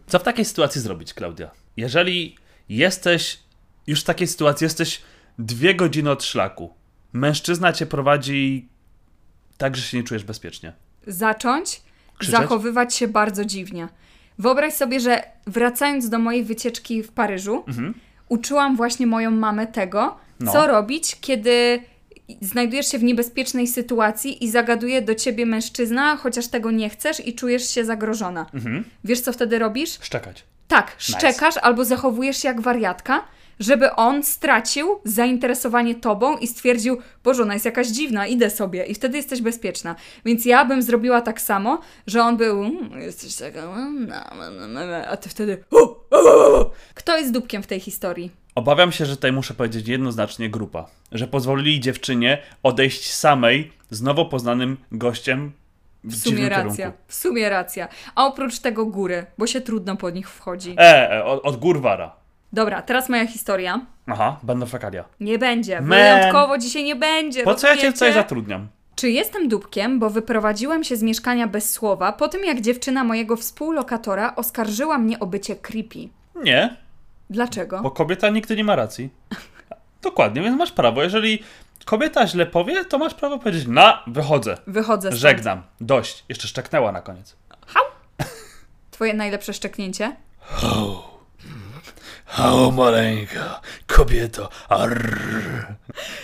[0.07, 1.51] Co w takiej sytuacji zrobić, Klaudia?
[1.77, 2.35] Jeżeli
[2.69, 3.39] jesteś
[3.87, 5.01] już w takiej sytuacji, jesteś
[5.39, 6.73] dwie godziny od szlaku.
[7.13, 8.69] Mężczyzna cię prowadzi
[9.57, 10.73] tak, że się nie czujesz bezpiecznie.
[11.07, 11.81] Zacząć
[12.17, 12.39] Krzyczeć?
[12.41, 13.87] zachowywać się bardzo dziwnie.
[14.39, 17.63] Wyobraź sobie, że wracając do mojej wycieczki w Paryżu,
[18.29, 20.17] uczyłam właśnie moją mamę tego, Mhm.
[20.39, 20.51] No.
[20.51, 21.79] co robić, kiedy
[22.41, 27.35] znajdujesz się w niebezpiecznej sytuacji i zagaduje do ciebie mężczyzna, chociaż tego nie chcesz i
[27.35, 28.45] czujesz się zagrożona.
[28.53, 28.83] Mhm.
[29.03, 29.99] Wiesz, co wtedy robisz?
[30.01, 30.43] Szczekać.
[30.67, 33.23] Tak, szczekasz albo zachowujesz się jak wariatka,
[33.59, 38.93] żeby on stracił zainteresowanie tobą i stwierdził, Boże, ona jest jakaś dziwna, idę sobie i
[38.95, 39.95] wtedy jesteś bezpieczna.
[40.25, 43.73] Więc ja bym zrobiła tak samo, że on był, "Mm, jesteś taka,
[45.09, 45.63] a ty wtedy,
[46.93, 48.31] kto jest dupkiem w tej historii?
[48.55, 50.85] Obawiam się, że tutaj muszę powiedzieć jednoznacznie grupa.
[51.11, 55.51] Że pozwolili dziewczynie odejść samej z nowo poznanym gościem
[56.03, 56.97] w, W sumie racja, kierunku.
[57.07, 57.87] w sumie racja.
[58.15, 60.75] A oprócz tego góry, bo się trudno po nich wchodzi.
[60.77, 62.15] E, e od, od gór wara.
[62.53, 63.85] Dobra, teraz moja historia.
[64.07, 65.03] Aha, będą fekalia.
[65.19, 65.81] Nie będzie.
[65.81, 65.89] Man.
[65.89, 67.43] Wyjątkowo dzisiaj nie będzie.
[67.43, 67.93] Po co ja cię rozumiecie?
[67.93, 68.67] tutaj zatrudniam?
[68.95, 73.35] Czy jestem dupkiem, bo wyprowadziłem się z mieszkania bez słowa po tym, jak dziewczyna mojego
[73.35, 76.09] współlokatora oskarżyła mnie o bycie creepy?
[76.43, 76.75] Nie,
[77.29, 77.79] Dlaczego?
[77.81, 79.09] bo kobieta nigdy nie ma racji.
[80.01, 81.03] Dokładnie, więc masz prawo.
[81.03, 81.43] Jeżeli
[81.85, 85.21] kobieta źle powie, to masz prawo powiedzieć, na, wychodzę, Wychodzę stąd.
[85.21, 86.25] żegnam, dość.
[86.29, 87.35] Jeszcze szczeknęła na koniec.
[88.91, 90.15] Twoje najlepsze szczeknięcie?
[92.37, 95.17] O, maleńka, kobieto, arr,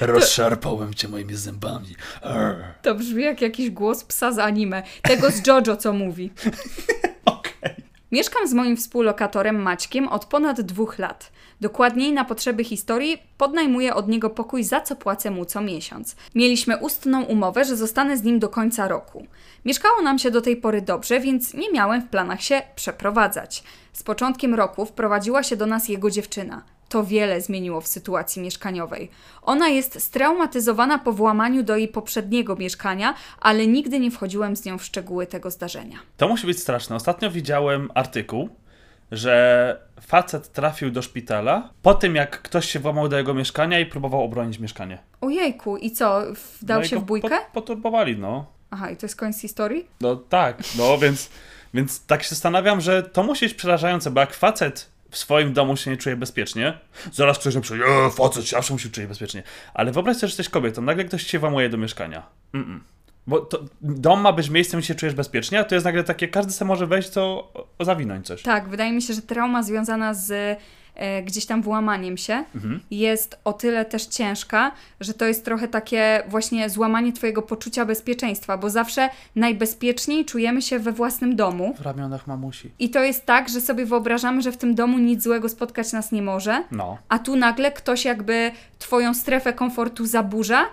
[0.02, 1.96] rozszarpałem cię moimi zębami.
[2.22, 2.56] Arr.
[2.82, 4.84] To brzmi jak jakiś głos psa z anime.
[5.02, 6.32] Tego z Jojo, co mówi.
[8.14, 11.32] Mieszkam z moim współlokatorem Maćkiem od ponad dwóch lat.
[11.62, 16.16] Dokładniej na potrzeby historii podnajmuję od niego pokój, za co płacę mu co miesiąc.
[16.36, 19.28] Mieliśmy ustną umowę, że zostanę z nim do końca roku.
[19.66, 23.64] Mieszkało nam się do tej pory dobrze, więc nie miałem w planach się przeprowadzać.
[23.94, 26.64] Z początkiem roku wprowadziła się do nas jego dziewczyna.
[26.94, 29.10] To wiele zmieniło w sytuacji mieszkaniowej.
[29.42, 34.78] Ona jest straumatyzowana po włamaniu do jej poprzedniego mieszkania, ale nigdy nie wchodziłem z nią
[34.78, 35.98] w szczegóły tego zdarzenia.
[36.18, 36.96] To musi być straszne.
[36.96, 38.50] Ostatnio widziałem artykuł,
[39.12, 43.86] że facet trafił do szpitala po tym, jak ktoś się włamał do jego mieszkania i
[43.86, 44.98] próbował obronić mieszkanie.
[45.22, 46.22] Ojejku, i co,
[46.62, 47.30] wdał No się w bójkę?
[47.30, 48.46] Po, poturbowali, no.
[48.72, 49.88] Aha, i to jest koniec historii?
[50.02, 51.30] No tak, no więc,
[51.74, 55.78] więc tak się zastanawiam, że to musi być przerażające, bo jak facet w swoim domu
[55.78, 56.78] się nie czuje bezpiecznie,
[57.12, 59.44] zaraz ktoś napisze, e, facet zawsze musi czuć bezpiecznie.
[59.74, 62.24] Ale wyobraź sobie, że jesteś kobietą, nagle ktoś cię włamuje do mieszkania.
[62.54, 62.80] Mm-mm.
[63.28, 66.28] Bo to, dom ma być miejscem, gdzie się czujesz bezpiecznie, a to jest nagle takie,
[66.28, 68.42] każdy sobie może wejść, to zawinąć coś.
[68.42, 70.60] Tak, wydaje mi się, że trauma związana z
[71.26, 72.80] gdzieś tam włamaniem się Mhm.
[72.92, 78.58] jest o tyle też ciężka, że to jest trochę takie właśnie złamanie twojego poczucia bezpieczeństwa,
[78.58, 81.74] bo zawsze najbezpieczniej czujemy się we własnym domu.
[81.78, 82.72] W ramionach mamusi.
[82.80, 86.12] I to jest tak, że sobie wyobrażamy, że w tym domu nic złego spotkać nas
[86.12, 86.98] nie może, No.
[87.10, 90.66] a tu nagle ktoś jakby twoją strefę komfortu zaburza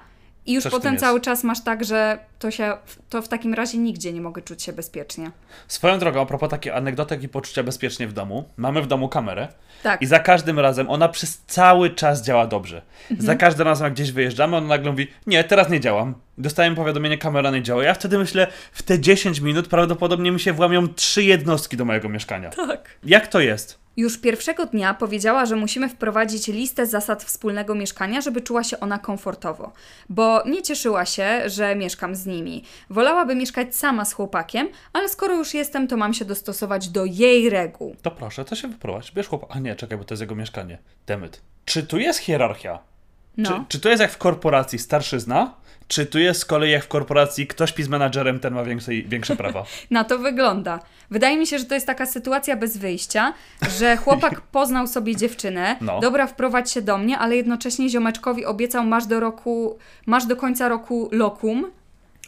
[0.51, 2.73] i już Coś potem cały czas masz tak, że to się,
[3.09, 5.31] to w takim razie nigdzie nie mogę czuć się bezpiecznie.
[5.69, 9.49] Swoją drogą, a propos takiej anegdotek i poczucia bezpiecznie w domu, mamy w domu kamerę
[9.83, 10.03] Tak.
[10.03, 12.83] i za każdym razem ona przez cały czas działa dobrze.
[13.03, 13.27] Mhm.
[13.27, 16.15] Za każdym razem, jak gdzieś wyjeżdżamy, ona nagle mówi, nie, teraz nie działam.
[16.39, 17.85] Dostajemy powiadomienie, kamera nie działa.
[17.85, 22.09] Ja wtedy myślę, w te 10 minut prawdopodobnie mi się włamią trzy jednostki do mojego
[22.09, 22.51] mieszkania.
[22.51, 22.89] Tak.
[23.05, 23.80] Jak to jest?
[23.97, 28.99] Już pierwszego dnia powiedziała, że musimy wprowadzić listę zasad wspólnego mieszkania, żeby czuła się ona
[28.99, 29.73] komfortowo,
[30.09, 32.65] bo nie cieszyła się, że mieszkam z nimi.
[32.91, 37.51] Wolałaby mieszkać sama z chłopakiem, ale skoro już jestem, to mam się dostosować do jej
[37.51, 37.97] reguł.
[38.03, 39.13] To proszę, to się wyprowadź.
[39.13, 39.47] Bierz chłopa.
[39.51, 40.79] A nie, czekaj, bo to jest jego mieszkanie.
[41.07, 41.43] Demyt.
[41.65, 42.79] Czy tu jest hierarchia?
[43.37, 43.51] No.
[43.51, 45.55] Czy, czy to jest jak w korporacji starszyzna?
[45.89, 48.93] Czy tu jest z kolei jak w korporacji ktoś pi z menadżerem, ten ma większe,
[48.93, 49.65] większe prawa?
[49.91, 50.79] Na to wygląda.
[51.11, 53.33] Wydaje mi się, że to jest taka sytuacja bez wyjścia,
[53.79, 56.01] że chłopak poznał sobie dziewczynę, No.
[56.01, 60.69] dobra, wprowadź się do mnie, ale jednocześnie ziomeczkowi obiecał, masz do roku, masz do końca
[60.69, 61.71] roku lokum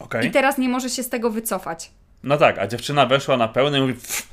[0.00, 0.26] Okej.
[0.26, 1.90] i teraz nie może się z tego wycofać.
[2.22, 4.28] No tak, a dziewczyna weszła na pełny i mówi, "Pff,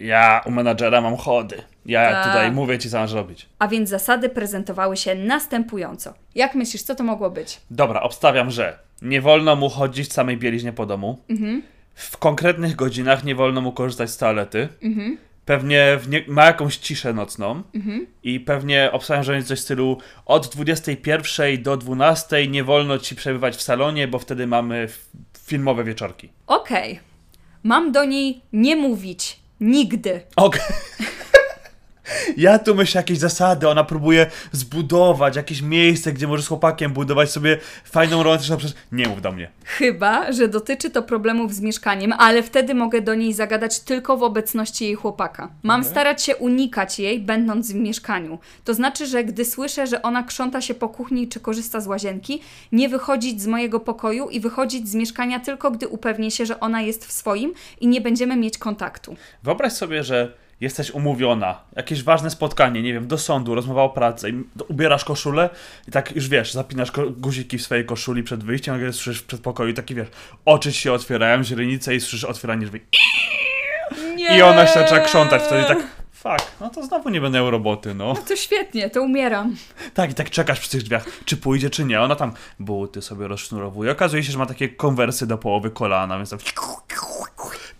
[0.00, 1.62] ja u menadżera mam chody.
[1.86, 2.24] Ja Tak.
[2.26, 3.46] tutaj mówię ci, co masz robić.
[3.58, 6.14] A więc zasady prezentowały się następująco.
[6.34, 7.60] Jak myślisz, co to mogło być?
[7.70, 11.18] Dobra, obstawiam, że nie wolno mu chodzić w samej bieliźnie po domu.
[11.28, 11.62] Mhm.
[11.94, 14.68] W konkretnych godzinach nie wolno mu korzystać z toalety.
[15.44, 17.62] Pewnie w nie- ma jakąś ciszę nocną.
[18.22, 23.16] I pewnie obstawiam, że będzie coś w stylu od 21 do 12 nie wolno ci
[23.16, 25.06] przebywać w salonie, bo wtedy mamy f-
[25.46, 26.28] filmowe wieczorki.
[26.46, 27.00] Okej.
[27.62, 29.40] Mam do niej nie mówić.
[29.60, 30.20] Nigdy.
[30.36, 30.60] Okej.
[32.36, 37.30] Ja tu myślę jakieś zasady, ona próbuje zbudować jakieś miejsce, gdzie może z chłopakiem budować
[37.30, 38.82] sobie fajną romantyczną przestrzeń.
[38.92, 39.50] Nie mów do mnie.
[39.64, 44.22] Chyba, że dotyczy to problemów z mieszkaniem, ale wtedy mogę do niej zagadać tylko w
[44.22, 45.48] obecności jej chłopaka.
[45.62, 48.38] Mam starać się unikać jej, będąc w mieszkaniu.
[48.64, 52.40] To znaczy, że gdy słyszę, że ona krząta się po kuchni czy korzysta z łazienki,
[52.72, 56.82] nie wychodzić z mojego pokoju i wychodzić z mieszkania tylko gdy upewnię się, że ona
[56.82, 59.16] jest w swoim i nie będziemy mieć kontaktu.
[59.42, 64.30] Wyobraź sobie, że jesteś umówiona, jakieś ważne spotkanie, nie wiem, do sądu, rozmowa o pracy,
[64.30, 65.50] i ubierasz koszulę
[65.88, 69.70] i tak już wiesz, zapinasz guziki w swojej koszuli przed wyjściem, nagle słyszysz w przedpokoju
[69.70, 70.08] i taki wiesz,
[70.44, 72.80] oczy się otwierają, źrenice i słyszysz otwieranie drzwi.
[74.16, 74.38] Nie!
[74.38, 77.94] I ona się zaczyna krzątać wtedy tak, fuck, no to znowu nie będę miał roboty,
[77.94, 78.04] no.
[78.06, 79.56] No to świetnie, to umieram.
[79.94, 82.00] Tak, i tak czekasz przy tych drzwiach, czy pójdzie, czy nie.
[82.00, 83.92] Ona tam buty sobie rozsznurowuje.
[83.92, 86.38] Okazuje się, że ma takie konwersy do połowy kolana, więc tam...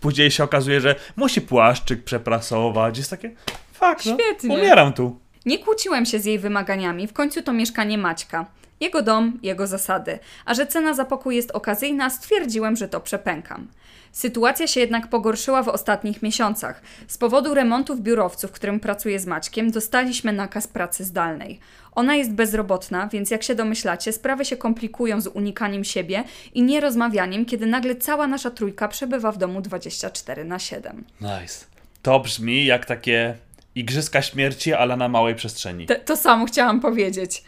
[0.01, 2.97] Później się okazuje, że musi płaszczyk przeprasować.
[2.97, 3.35] Jest takie,
[3.73, 4.55] fuck, no, Świetnie.
[4.55, 5.19] umieram tu.
[5.45, 8.45] Nie kłóciłem się z jej wymaganiami, w końcu to mieszkanie Maćka.
[8.79, 10.19] Jego dom, jego zasady.
[10.45, 13.67] A że cena za pokój jest okazyjna, stwierdziłem, że to przepękam.
[14.15, 16.81] Sytuacja się jednak pogorszyła w ostatnich miesiącach.
[17.07, 21.59] Z powodu remontów biurowców, w którym pracuję z Maćkiem, dostaliśmy nakaz pracy zdalnej.
[21.91, 26.23] Ona jest bezrobotna, więc jak się domyślacie, sprawy się komplikują z unikaniem siebie
[26.53, 31.03] i nierozmawianiem, kiedy nagle cała nasza trójka przebywa w domu 24 na 7.
[31.21, 31.65] Nice.
[32.01, 33.35] To brzmi jak takie
[33.75, 35.85] igrzyska śmierci, ale na małej przestrzeni.
[35.85, 37.43] Te, to samo chciałam powiedzieć.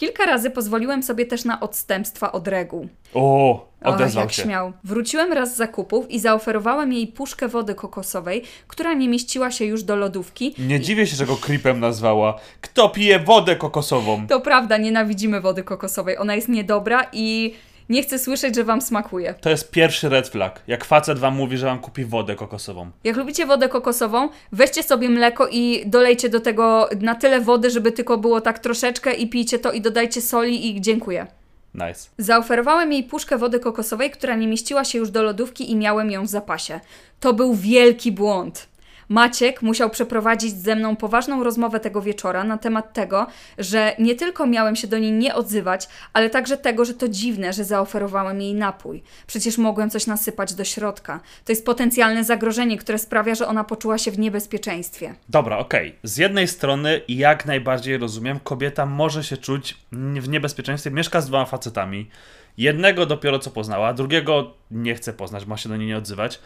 [0.00, 2.88] Kilka razy pozwoliłem sobie też na odstępstwa od reguł.
[3.14, 4.42] O, odezwał jak się.
[4.42, 4.72] śmiał.
[4.84, 9.82] Wróciłem raz z zakupów i zaoferowałem jej puszkę wody kokosowej, która nie mieściła się już
[9.82, 10.54] do lodówki.
[10.58, 12.38] Nie dziwię się, że go creepem nazwała.
[12.60, 14.26] Kto pije wodę kokosową?
[14.26, 16.18] To prawda, nienawidzimy wody kokosowej.
[16.18, 17.54] Ona jest niedobra i
[17.90, 19.34] nie chcę słyszeć, że wam smakuje.
[19.40, 20.62] To jest pierwszy red flag.
[20.66, 22.90] Jak facet wam mówi, że wam kupi wodę kokosową.
[23.04, 27.92] Jak lubicie wodę kokosową, weźcie sobie mleko i dolejcie do tego na tyle wody, żeby
[27.92, 31.26] tylko było tak troszeczkę i pijcie to i dodajcie soli i dziękuję.
[31.74, 32.08] Nice.
[32.18, 36.24] Zaoferowałem jej puszkę wody kokosowej, która nie mieściła się już do lodówki i miałem ją
[36.24, 36.80] w zapasie.
[37.20, 38.68] To był wielki błąd.
[39.10, 43.26] Maciek musiał przeprowadzić ze mną poważną rozmowę tego wieczora na temat tego,
[43.58, 47.52] że nie tylko miałem się do niej nie odzywać, ale także tego, że to dziwne,
[47.52, 49.02] że zaoferowałem jej napój.
[49.26, 51.20] Przecież mogłem coś nasypać do środka.
[51.44, 55.14] To jest potencjalne zagrożenie, które sprawia, że ona poczuła się w niebezpieczeństwie.
[55.28, 55.94] Dobra, okej.
[56.02, 60.90] Z jednej strony, jak najbardziej rozumiem, kobieta może się czuć w niebezpieczeństwie.
[60.90, 62.10] Mieszka z dwoma facetami.
[62.58, 66.40] Jednego dopiero co poznała, drugiego nie chce poznać, ma się do niej nie odzywać.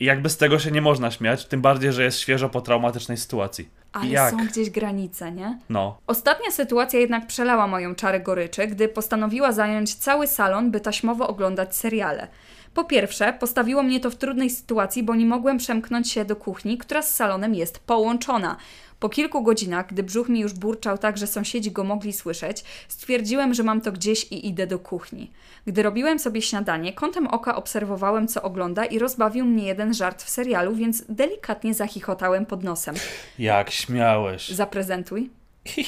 [0.00, 3.18] I jakby z tego się nie można śmiać, tym bardziej, że jest świeżo po traumatycznej
[3.18, 3.68] sytuacji.
[3.92, 4.30] Ale jak?
[4.30, 5.58] są gdzieś granice, nie?
[5.68, 5.98] No.
[6.06, 11.76] Ostatnia sytuacja jednak przelała moją czarę goryczy, gdy postanowiła zająć cały salon, by taśmowo oglądać
[11.76, 12.28] seriale.
[12.74, 16.78] Po pierwsze, postawiło mnie to w trudnej sytuacji, bo nie mogłem przemknąć się do kuchni,
[16.78, 18.56] która z salonem jest połączona.
[19.00, 23.54] Po kilku godzinach, gdy brzuch mi już burczał tak, że sąsiedzi go mogli słyszeć, stwierdziłem,
[23.54, 25.30] że mam to gdzieś i idę do kuchni.
[25.66, 30.30] Gdy robiłem sobie śniadanie, kątem oka obserwowałem, co ogląda i rozbawił mnie jeden żart w
[30.30, 32.94] serialu, więc delikatnie zachichotałem pod nosem.
[33.38, 34.48] Jak śmiałeś.
[34.48, 35.30] Zaprezentuj.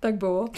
[0.00, 0.48] Tak było.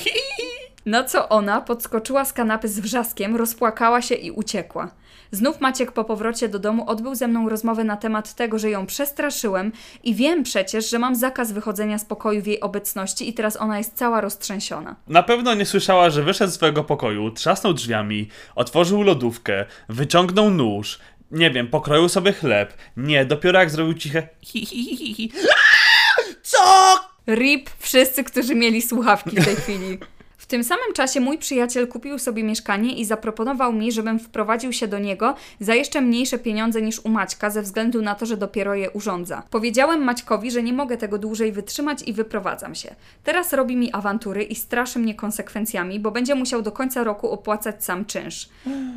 [0.87, 4.91] Na co ona podskoczyła z kanapy z wrzaskiem, rozpłakała się i uciekła.
[5.33, 8.87] Znów Maciek po powrocie do domu odbył ze mną rozmowę na temat tego, że ją
[8.87, 9.73] przestraszyłem
[10.05, 13.79] i wiem przecież, że mam zakaz wychodzenia z pokoju w jej obecności i teraz ona
[13.79, 14.97] jest cała roztrzęsiona.
[15.09, 20.99] Na pewno nie słyszała, że wyszedł z swojego pokoju, trzasnął drzwiami, otworzył lodówkę, wyciągnął nóż,
[21.31, 22.75] nie wiem, pokroił sobie chleb.
[22.97, 25.33] Nie, dopiero jak zrobił ciche hi, hi, hi, hi.
[26.43, 26.59] Co?
[27.27, 29.99] RIP wszyscy, którzy mieli słuchawki w tej chwili.
[30.49, 34.99] Tym samym czasie mój przyjaciel kupił sobie mieszkanie i zaproponował mi, żebym wprowadził się do
[34.99, 38.91] niego za jeszcze mniejsze pieniądze niż u Maćka, ze względu na to, że dopiero je
[38.91, 39.43] urządza.
[39.51, 42.95] Powiedziałem Maćkowi, że nie mogę tego dłużej wytrzymać i wyprowadzam się.
[43.25, 47.85] Teraz robi mi awantury i straszy mnie konsekwencjami, bo będzie musiał do końca roku opłacać
[47.85, 48.49] sam czynsz.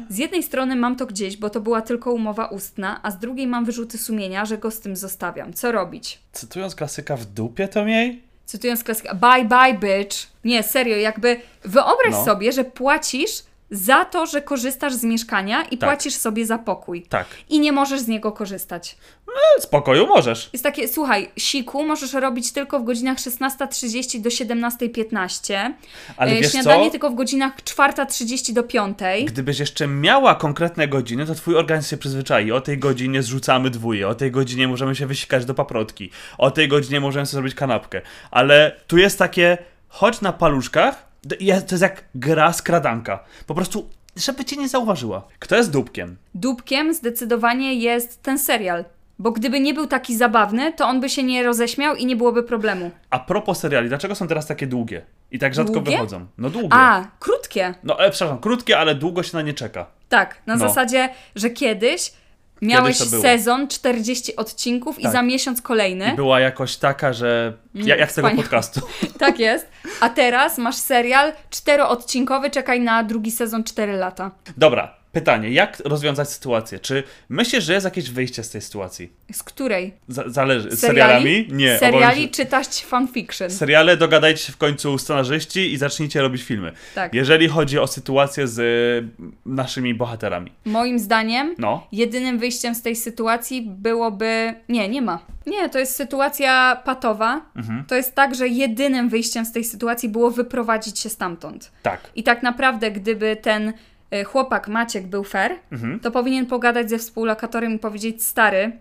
[0.09, 3.47] Z jednej strony mam to gdzieś, bo to była tylko umowa ustna, a z drugiej
[3.47, 5.53] mam wyrzuty sumienia, że go z tym zostawiam.
[5.53, 6.19] Co robić?
[6.31, 8.30] Cytując klasyka w dupie to miej?
[8.51, 10.17] Cytując klasyka, bye bye bitch.
[10.43, 12.25] Nie, serio, jakby wyobraź No.
[12.25, 13.31] sobie, że płacisz
[13.71, 15.89] za to, że korzystasz z mieszkania i Tak.
[15.89, 17.03] płacisz sobie za pokój.
[17.03, 17.27] Tak.
[17.49, 18.97] I nie możesz z niego korzystać.
[19.59, 20.49] Z pokoju możesz.
[20.53, 25.73] Jest takie, słuchaj, siku możesz robić tylko w godzinach 16.30 do 17.15.
[26.17, 26.91] Ale E, wiesz Śniadanie co?
[26.91, 29.25] tylko w godzinach 4.30 do 5.00.
[29.25, 32.51] Gdybyś jeszcze miała konkretne godziny, to twój organizm się przyzwyczai.
[32.51, 36.67] O tej godzinie zrzucamy dwóje, o tej godzinie możemy się wysikać do paprotki, o tej
[36.67, 38.01] godzinie możemy sobie zrobić kanapkę.
[38.31, 39.57] Ale tu jest takie,
[39.87, 41.35] chodź na paluszkach, to
[41.71, 43.23] jest jak gra skradanka.
[43.47, 45.27] Po prostu, żeby cię nie zauważyła.
[45.39, 46.17] Kto jest dupkiem?
[46.35, 48.85] Dupkiem zdecydowanie jest ten serial.
[49.19, 52.43] Bo gdyby nie był taki zabawny, to on by się nie roześmiał i nie byłoby
[52.43, 52.91] problemu.
[53.09, 55.01] A propos seriali, dlaczego są teraz takie długie?
[55.31, 55.91] I tak rzadko Długie?
[55.91, 56.25] wychodzą?
[56.37, 56.69] No długie.
[56.71, 57.73] A, krótkie.
[57.83, 59.85] No, e, przepraszam, krótkie, ale długo się na nie czeka.
[60.09, 60.67] Tak, na No.
[60.67, 62.13] zasadzie, że kiedyś
[62.61, 65.11] miałeś sezon 40 odcinków i Tak.
[65.11, 66.09] za miesiąc kolejny.
[66.13, 67.53] I była jakoś taka, że.
[67.75, 68.43] Ja, jak z tego wspaniale.
[68.49, 68.81] podcastu.
[69.19, 69.67] Tak jest.
[70.01, 74.31] A teraz masz serial czteroodcinkowy, czekaj na drugi sezon 4 lata.
[74.57, 76.79] Dobra, pytanie, jak rozwiązać sytuację?
[76.79, 79.11] Czy myślisz, że jest jakieś wyjście z tej sytuacji?
[79.31, 79.93] Z której?
[80.07, 80.71] Z- zależy.
[80.71, 81.47] Z serialami?
[81.51, 81.77] Nie.
[81.77, 83.49] Seriali się- czytać fanfiction.
[83.49, 86.71] Seriale dogadajcie się w końcu scenarzyści i zacznijcie robić filmy.
[86.95, 87.13] Tak.
[87.13, 88.59] Jeżeli chodzi o sytuację z
[89.19, 90.51] y, naszymi bohaterami.
[90.65, 91.87] Moim zdaniem No.
[91.91, 94.53] jedynym wyjściem z tej sytuacji byłoby...
[94.69, 95.19] Nie, nie ma.
[95.47, 97.41] Nie, to jest sytuacja patowa.
[97.55, 97.83] Mhm.
[97.87, 101.71] To jest tak, że jedynym wyjściem z tej sytuacji było wyprowadzić się stamtąd.
[101.83, 101.99] Tak.
[102.15, 103.73] I tak naprawdę, gdyby ten
[104.25, 105.99] chłopak Maciek był fair, Mhm.
[105.99, 108.71] to powinien pogadać ze współlokatorem i powiedzieć: Stary,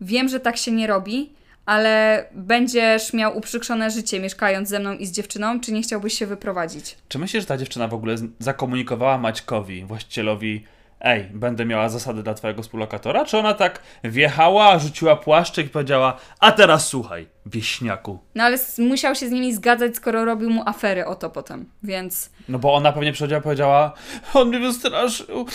[0.00, 1.32] wiem, że tak się nie robi,
[1.66, 6.26] ale będziesz miał uprzykrzone życie mieszkając ze mną i z dziewczyną, czy nie chciałbyś się
[6.26, 6.96] wyprowadzić?
[7.08, 10.64] Czy myślisz, że ta dziewczyna w ogóle zakomunikowała Maćkowi, właścicielowi,
[11.00, 13.24] ej, będę miała zasady dla twojego współlokatora?
[13.24, 18.18] Czy ona tak wjechała, rzuciła płaszczyk i powiedziała, a teraz słuchaj, wieśniaku.
[18.34, 22.30] No ale musiał się z nimi zgadzać, skoro robił mu afery o to potem, więc
[22.48, 23.92] No bo ona pewnie przychodziła i powiedziała,
[24.34, 25.46] on mnie wystraszył.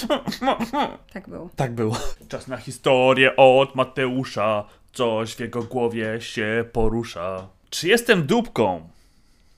[1.14, 1.50] tak było.
[1.56, 1.98] Tak było.
[2.30, 4.64] Czas na historię od Mateusza.
[4.94, 7.48] Coś w jego głowie się porusza.
[7.70, 8.90] Czy jestem dupką?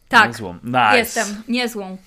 [0.10, 0.56] Tak, Niezłą.
[0.64, 0.98] Nice.
[0.98, 1.98] jestem niezłą.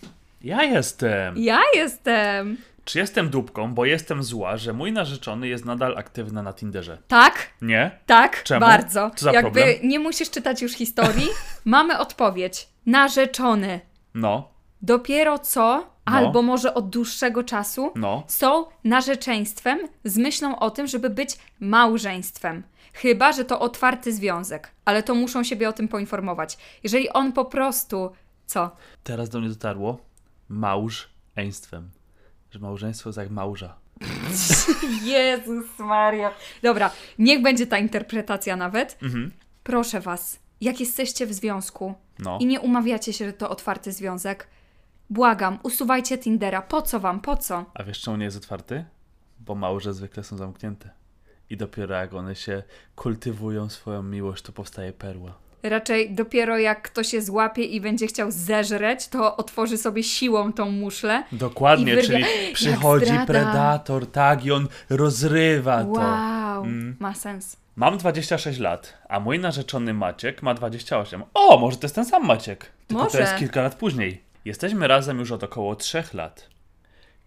[0.43, 1.35] Ja jestem.
[1.39, 2.57] Ja jestem.
[2.89, 6.99] Czy jestem dupką, bo jestem zła, że mój narzeczony jest nadal aktywny na Tinderze?
[7.09, 7.99] Tak, Nie?
[8.07, 8.61] tak, Czemu?
[8.61, 9.11] bardzo.
[9.17, 9.77] Co za Jakby problem?
[9.89, 11.27] nie musisz czytać już historii.
[11.65, 12.69] Mamy odpowiedź.
[12.87, 13.81] Narzeczony.
[14.15, 14.49] No,
[14.83, 16.13] Dopiero co, No.
[16.17, 18.23] albo może od dłuższego czasu, no.
[18.29, 22.63] są narzeczeństwem z myślą o tym, żeby być małżeństwem.
[22.93, 26.59] Chyba, że to otwarty związek, ale to muszą siebie o tym poinformować.
[26.83, 28.11] Jeżeli on po prostu.
[28.47, 28.71] Co?
[29.05, 29.99] Teraz do mnie dotarło.
[30.49, 31.91] Małżeństwem.
[32.59, 33.75] Że małżeństwo jest jak małża.
[35.05, 36.31] Jezus Maria.
[36.63, 38.99] Dobra, niech będzie ta interpretacja nawet.
[39.03, 39.33] Mhm.
[39.63, 42.39] Proszę Was, jak jesteście w związku No.
[42.41, 44.47] i nie umawiacie się, że to otwarty związek,
[45.11, 46.63] błagam, usuwajcie Tindera.
[46.63, 47.21] Po co Wam?
[47.21, 47.65] Po co?
[47.75, 48.85] A wiesz czemu nie jest otwarty?
[49.41, 50.91] Bo małże zwykle są zamknięte.
[51.51, 52.63] I dopiero jak one się
[52.97, 55.35] kultywują swoją miłość, to powstaje perła.
[55.63, 60.71] Raczej dopiero jak ktoś się złapie i będzie chciał zeżreć, to otworzy sobie siłą tą
[60.71, 61.23] muszlę.
[61.33, 65.89] Dokładnie, wyrwie- czyli przychodzi predator, tak, i on rozrywa to.
[65.91, 66.97] Wow, Mm.
[67.01, 67.57] ma sens.
[67.77, 71.23] Mam 26 lat, a mój narzeczony Maciek ma 28.
[71.35, 73.19] O, może to jest ten sam Maciek, tylko Może.
[73.19, 74.23] to jest kilka lat później.
[74.45, 76.49] Jesteśmy razem już od około 3 lat.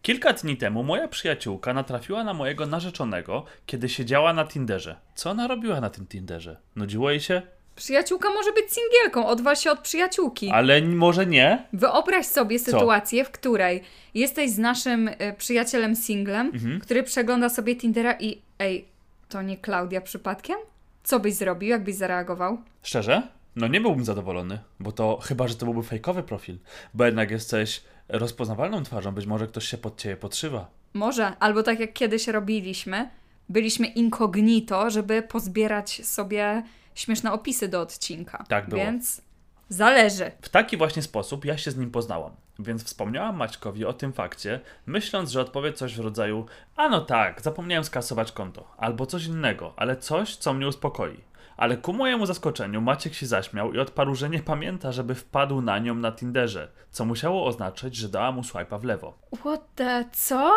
[0.02, 4.96] Kilka dni temu moja przyjaciółka natrafiła na mojego narzeczonego, kiedy siedziała na Tinderze.
[5.16, 6.58] Co ona robiła na tym Tinderze?
[6.76, 7.42] Nudziło jej się?
[7.76, 10.50] Przyjaciółka może być singielką, odwal się od przyjaciółki.
[10.50, 11.66] Ale może nie?
[11.74, 16.80] Wyobraź sobie sytuację, w której jesteś z naszym y, przyjacielem singlem, Mhm.
[16.80, 18.86] który przegląda sobie Tindera i ej,
[19.30, 20.56] to nie Klaudia przypadkiem?
[21.04, 22.58] Co byś zrobił, jakbyś zareagował?
[22.84, 23.22] Szczerze?
[23.56, 26.58] No nie byłbym zadowolony, bo to chyba, że to byłby fejkowy profil,
[26.94, 30.68] bo jednak jesteś rozpoznawalną twarzą, być może ktoś się pod ciebie podszywa.
[30.94, 33.10] Może, albo tak jak kiedyś robiliśmy,
[33.50, 36.64] byliśmy incognito, żeby pozbierać sobie
[36.96, 38.46] śmieszne opisy do odcinka.
[38.48, 38.82] Tak było.
[38.82, 39.22] Więc
[39.70, 40.32] zależy.
[40.42, 44.60] W taki właśnie sposób ja się z nim poznałam, więc wspomniałam Maćkowi o tym fakcie,
[44.86, 49.74] myśląc, że odpowie coś w rodzaju a no tak, zapomniałem skasować konto, albo coś innego,
[49.78, 51.18] ale coś, co mnie uspokoi.
[51.58, 55.80] Ale ku mojemu zaskoczeniu Maciek się zaśmiał i odparł, że nie pamięta, żeby wpadł na
[55.80, 59.18] nią na Tinderze, co musiało oznaczać, że dała mu swipe'a w lewo.
[59.40, 60.06] What the...
[60.14, 60.54] co?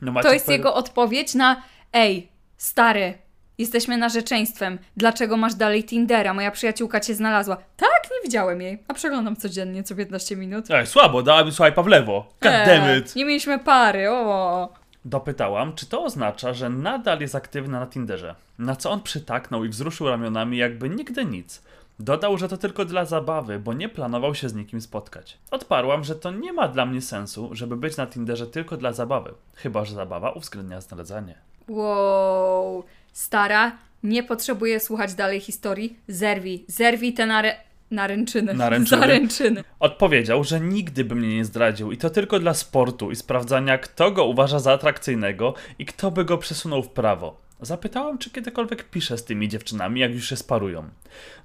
[0.00, 3.18] No, To jest powie- jego odpowiedź na ej, stary,
[3.60, 6.34] jesteśmy narzeczeństwem, dlaczego masz dalej Tindera?
[6.34, 7.56] Moja przyjaciółka cię znalazła.
[7.76, 10.70] Tak, nie widziałem jej, a przeglądam codziennie co 15 minut.
[10.70, 12.26] Ej, słabo, dała mi swipe'a w lewo.
[12.40, 13.16] God damn Eee, it.
[13.16, 14.68] nie mieliśmy pary, o.
[15.04, 18.34] Dopytałam, czy to oznacza, że nadal jest aktywna na Tinderze.
[18.58, 21.62] Na co on przytaknął i wzruszył ramionami, jakby nigdy nic.
[21.98, 25.38] Dodał, że to tylko dla zabawy, bo nie planował się z nikim spotkać.
[25.50, 29.34] Odparłam, że to nie ma dla mnie sensu, żeby być na Tinderze tylko dla zabawy.
[29.54, 31.34] Chyba, że zabawa uwzględnia zdradzanie.
[31.68, 35.96] Wow, stara, nie potrzebuję słuchać dalej historii.
[36.08, 37.56] Zerwij, zerwij te nare...
[37.90, 38.54] naręczyny.
[38.54, 39.00] Naręczyny?
[39.00, 39.64] Zaręczyny.
[39.80, 44.10] Odpowiedział, że nigdy by mnie nie zdradził i to tylko dla sportu i sprawdzania, kto
[44.10, 47.40] go uważa za atrakcyjnego i kto by go przesunął w prawo.
[47.62, 50.88] Zapytałam, czy kiedykolwiek pisze z tymi dziewczynami, jak już się sparują.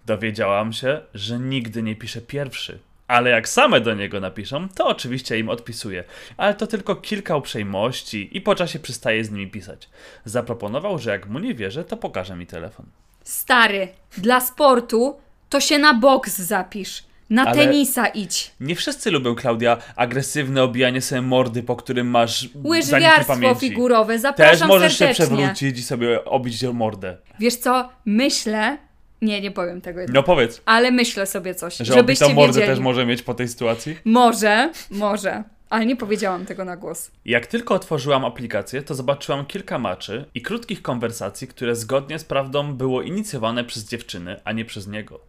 [0.06, 2.80] Dowiedziałam się, że nigdy nie pisze pierwszy.
[3.08, 6.04] Ale jak same do niego napiszą, to oczywiście im odpisuje.
[6.38, 9.90] Ale to tylko kilka uprzejmości i po czasie przestaje z nimi pisać.
[10.26, 12.86] Zaproponował, że jak mu nie wierzę, to pokaże mi telefon.
[13.24, 13.88] Stary,
[14.18, 15.18] dla sportu
[15.50, 17.04] to się na boks zapisz.
[17.30, 18.52] Na Ale- tenisa idź.
[18.60, 23.60] Nie wszyscy lubią, Klaudia, agresywne obijanie sobie mordy, po którym masz Łyżwiarstwo pamięci.
[23.60, 25.26] figurowe, zapraszam Też możesz się serdecznie.
[25.26, 27.18] przewrócić i sobie obić mordę.
[27.40, 28.78] Wiesz co, myślę...
[29.22, 30.16] Nie, nie powiem tego jednak.
[30.16, 32.68] No powiedz, Ale myślę sobie coś, że żebyście mordę wiedzieli.
[32.68, 33.98] też może mieć po tej sytuacji?
[34.06, 35.44] Może, może.
[35.70, 37.12] Ale nie powiedziałam tego na głos.
[37.26, 42.74] Jak tylko otworzyłam aplikację, to zobaczyłam kilka maczy i krótkich konwersacji, które zgodnie z prawdą
[42.74, 45.20] było inicjowane przez dziewczyny, a nie przez niego.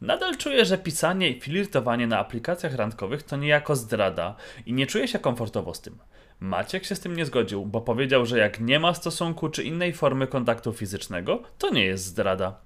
[0.00, 5.08] Nadal czuję, że pisanie i flirtowanie na aplikacjach randkowych to niejako zdrada i nie czuję
[5.08, 5.98] się komfortowo z tym.
[6.44, 9.92] Maciek się z tym nie zgodził, bo powiedział, że jak nie ma stosunku czy innej
[9.92, 12.60] formy kontaktu fizycznego, to nie jest zdrada.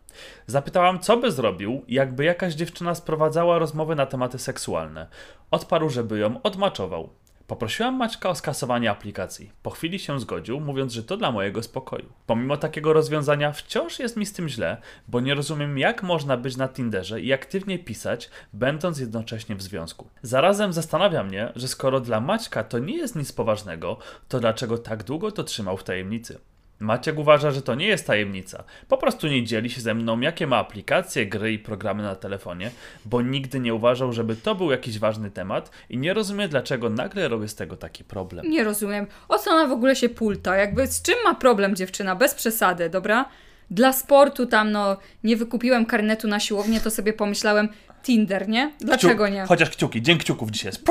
[0.46, 5.06] Zapytałam, co by zrobił, jakby jakaś dziewczyna sprowadzała rozmowy na tematy seksualne.
[5.50, 7.08] Odparł, żeby ją odmaczował.
[7.48, 9.52] Poprosiłam Maćka o skasowanie aplikacji.
[9.62, 12.12] Po chwili się zgodził, mówiąc, że to dla mojego spokoju.
[12.26, 14.76] Pomimo takiego rozwiązania wciąż jest mi z tym źle,
[15.08, 20.08] bo nie rozumiem jak można być na Tinderze i aktywnie pisać, będąc jednocześnie w związku.
[20.22, 25.04] Zarazem zastanawia mnie, że skoro dla Maćka to nie jest nic poważnego, to dlaczego tak
[25.04, 26.38] długo to trzymał w tajemnicy?
[26.80, 28.64] Maciek uważa, że to nie jest tajemnica.
[28.88, 32.70] Po prostu nie dzieli się ze mną, jakie ma aplikacje, gry i programy na telefonie,
[33.04, 37.28] bo nigdy nie uważał, żeby to był jakiś ważny temat i nie rozumie, dlaczego nagle
[37.28, 38.50] robię z tego taki problem.
[38.50, 39.06] Nie rozumiem.
[39.28, 40.56] O co ona w ogóle się pulta?
[40.56, 42.16] Jakby z czym ma problem dziewczyna?
[42.16, 43.24] Bez przesady, dobra?
[43.70, 47.68] Dla sportu tam, no, nie wykupiłem karnetu na siłownię, to sobie pomyślałem,
[48.02, 48.72] Tinder, nie?
[48.80, 49.44] Dlaczego Kciuk- nie?
[49.46, 50.84] Chociaż kciuki, dzień kciuków dzisiaj jest.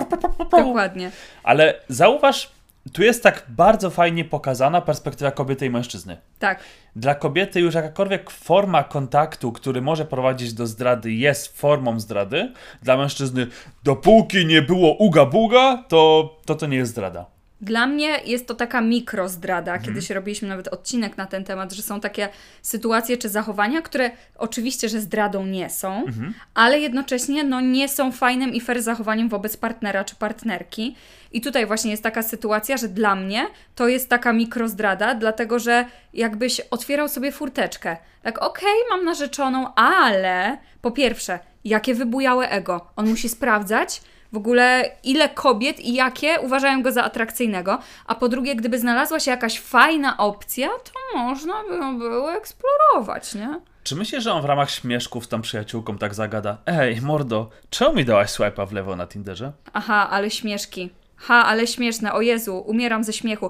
[0.52, 1.12] Dokładnie.
[1.44, 2.52] Ale zauważ,
[2.94, 6.18] tu jest tak bardzo fajnie pokazana perspektywa kobiety i mężczyzny.
[6.40, 6.64] Tak.
[6.96, 12.54] Dla kobiety już jakakolwiek forma kontaktu, który może prowadzić do zdrady, jest formą zdrady.
[12.82, 13.48] Dla mężczyzny,
[13.84, 17.37] dopóki nie było uga-buga, to, to to nie jest zdrada.
[17.62, 19.72] Dla mnie jest to taka mikrozdrada.
[19.72, 19.86] Mhm.
[19.86, 22.30] Kiedyś robiliśmy nawet odcinek na ten temat, że są takie
[22.62, 26.34] sytuacje czy zachowania, które oczywiście, że zdradą nie są, Mhm.
[26.54, 30.96] ale jednocześnie no, nie są fajnym i fair zachowaniem wobec partnera czy partnerki.
[31.32, 35.86] I tutaj właśnie jest taka sytuacja, że dla mnie to jest taka mikrozdrada, dlatego że
[36.14, 37.98] jakbyś otwierał sobie furteczkę.
[38.24, 42.88] Tak, okej, mam narzeczoną, ale po pierwsze, jakie wybujałe ego.
[42.96, 44.02] On musi sprawdzać,
[44.34, 49.20] w ogóle ile kobiet i jakie uważają go za atrakcyjnego, a po drugie, gdyby znalazła
[49.20, 53.60] się jakaś fajna opcja, to można by ją było eksplorować, nie?
[53.84, 56.58] Czy myślisz, że on w ramach śmieszków z tą przyjaciółką tak zagada?
[56.66, 59.52] Ej, mordo, czemu mi dałaś swipe'a w lewo na Tinderze?
[59.74, 60.90] Aha, ale śmieszki.
[61.18, 63.50] Ha, ale śmieszne, o Jezu, umieram ze śmiechu.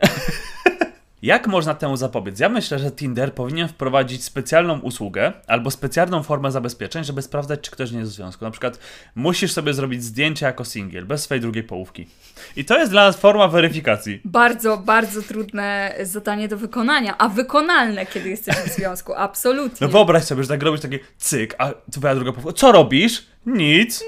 [1.22, 2.40] Jak można temu zapobiec?
[2.40, 7.70] Ja myślę, że Tinder powinien wprowadzić specjalną usługę albo specjalną formę zabezpieczeń, żeby sprawdzać, czy
[7.70, 8.44] ktoś nie jest w związku.
[8.44, 8.78] Na przykład
[9.14, 12.08] musisz sobie zrobić zdjęcie jako singiel, bez swojej drugiej połówki.
[12.56, 14.20] I to jest dla nas forma weryfikacji.
[14.24, 19.86] Bardzo, bardzo trudne zadanie do wykonania, a wykonalne, kiedy jesteś w związku, absolutnie.
[19.86, 23.26] No wyobraź sobie, że tak robisz taki cyk, a twoja druga połówka, co robisz?
[23.48, 24.04] Nic.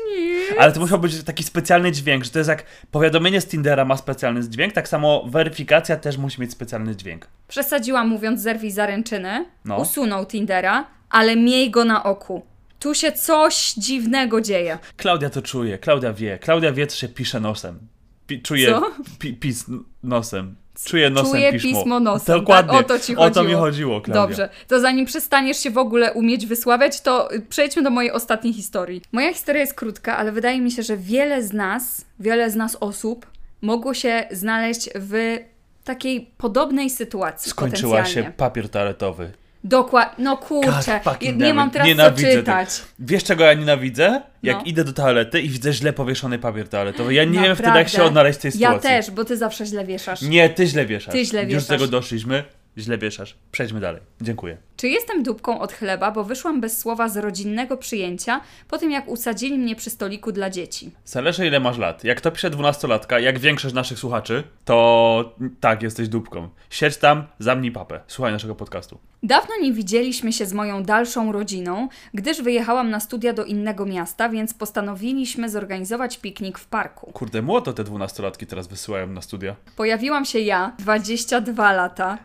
[0.58, 3.96] Ale to musiał być taki specjalny dźwięk, że to jest jak powiadomienie z Tindera ma
[3.96, 7.26] specjalny dźwięk, tak samo weryfikacja też musi mieć specjalny dźwięk.
[7.48, 9.76] Przesadziłam mówiąc zerwij zaręczyny, No.
[9.76, 12.42] usunął Tindera, ale miej go na oku.
[12.78, 14.78] Tu się coś dziwnego dzieje.
[14.96, 17.78] Klaudia to czuje, Klaudia wie, Klaudia wie, co się pisze nosem.
[18.26, 18.74] Pi, czuje
[19.18, 19.64] pi, pis
[20.02, 20.56] nosem.
[20.84, 21.78] Czuje nosem Czuje pismo.
[21.78, 22.72] pismo nosem, Dokładnie.
[22.78, 22.84] tak?
[22.86, 23.60] O to ci O to mi chodziło.
[23.60, 24.22] chodziło, Klaudia.
[24.22, 28.52] Dobrze, to zanim przestaniesz się w ogóle umieć wysławiać, to y, przejdźmy do mojej ostatniej
[28.54, 29.02] historii.
[29.12, 32.76] Moja historia jest krótka, ale wydaje mi się, że wiele z nas, wiele z nas
[32.80, 33.26] osób
[33.62, 35.36] mogło się znaleźć w
[35.84, 39.30] takiej podobnej sytuacji Skończyła się papier toaletowy.
[39.64, 42.68] Dokładnie, no kurczę, nie damn mam teraz co Nienawidzę czytać.
[42.98, 44.22] Wiesz, czego ja nienawidzę?
[44.42, 44.62] Jak No.
[44.64, 47.14] idę do toalety i widzę źle powieszony papier toaletowy.
[47.14, 47.88] Ja nie wiem wtedy, jak Naprawdę.
[47.90, 48.88] się odnaleźć w tej Ja sytuacji.
[48.90, 50.22] też, bo ty zawsze źle wieszasz.
[50.22, 51.12] Nie, ty źle wieszasz.
[51.12, 51.68] Ty źle Już do wieszasz.
[51.68, 52.44] tego doszliśmy.
[52.78, 53.36] Źle wieszasz.
[53.52, 54.02] Przejdźmy dalej.
[54.20, 54.56] Dziękuję.
[54.76, 59.08] Czy jestem dupką od chleba, bo wyszłam bez słowa z rodzinnego przyjęcia po tym, jak
[59.08, 60.90] usadzili mnie przy stoliku dla dzieci?
[61.04, 62.04] Zależy ile masz lat.
[62.04, 66.48] Jak to pisze dwunastolatka, jak większość naszych słuchaczy, to tak, jesteś dupką.
[66.70, 68.00] Siedź tam, zamknij papę.
[68.06, 68.98] Słuchaj naszego podcastu.
[69.22, 74.28] Dawno nie widzieliśmy się z moją dalszą rodziną, gdyż wyjechałam na studia do innego miasta,
[74.28, 77.12] więc postanowiliśmy zorganizować piknik w parku.
[77.12, 79.56] Kurde, młoto te dwunastolatki teraz wysyłają na studia.
[79.76, 82.18] Pojawiłam się ja, 22 lata.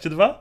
[0.00, 0.34] 12-2?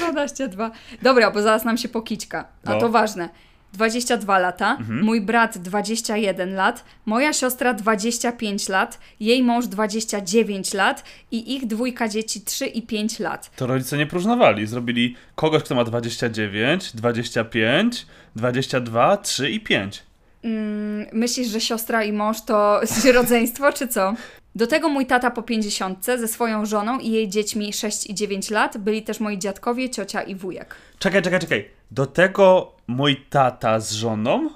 [0.00, 0.70] 12-2.
[1.02, 2.80] Dobra, bo zaraz nam się pokićka, a No.
[2.80, 3.28] to ważne.
[3.72, 11.54] 22 lata, mój brat 21 lat, moja siostra 25 lat, jej mąż 29 lat i
[11.54, 13.50] ich dwójka dzieci 3 i 5 lat.
[13.56, 14.66] To rodzice nie próżnowali.
[14.66, 20.02] Zrobili kogoś, kto ma 29, 25, 22, 3 i 5.
[20.44, 22.80] Mm, myślisz, że siostra i mąż to
[23.14, 24.14] rodzeństwo, czy co?
[24.56, 28.50] Do tego mój tata po 50 ze swoją żoną i jej dziećmi 6 i 9
[28.50, 30.74] lat, byli też moi dziadkowie, ciocia i wujek.
[30.98, 31.70] Czekaj, czekaj, czekaj.
[31.90, 34.50] Do tego mój tata z żoną,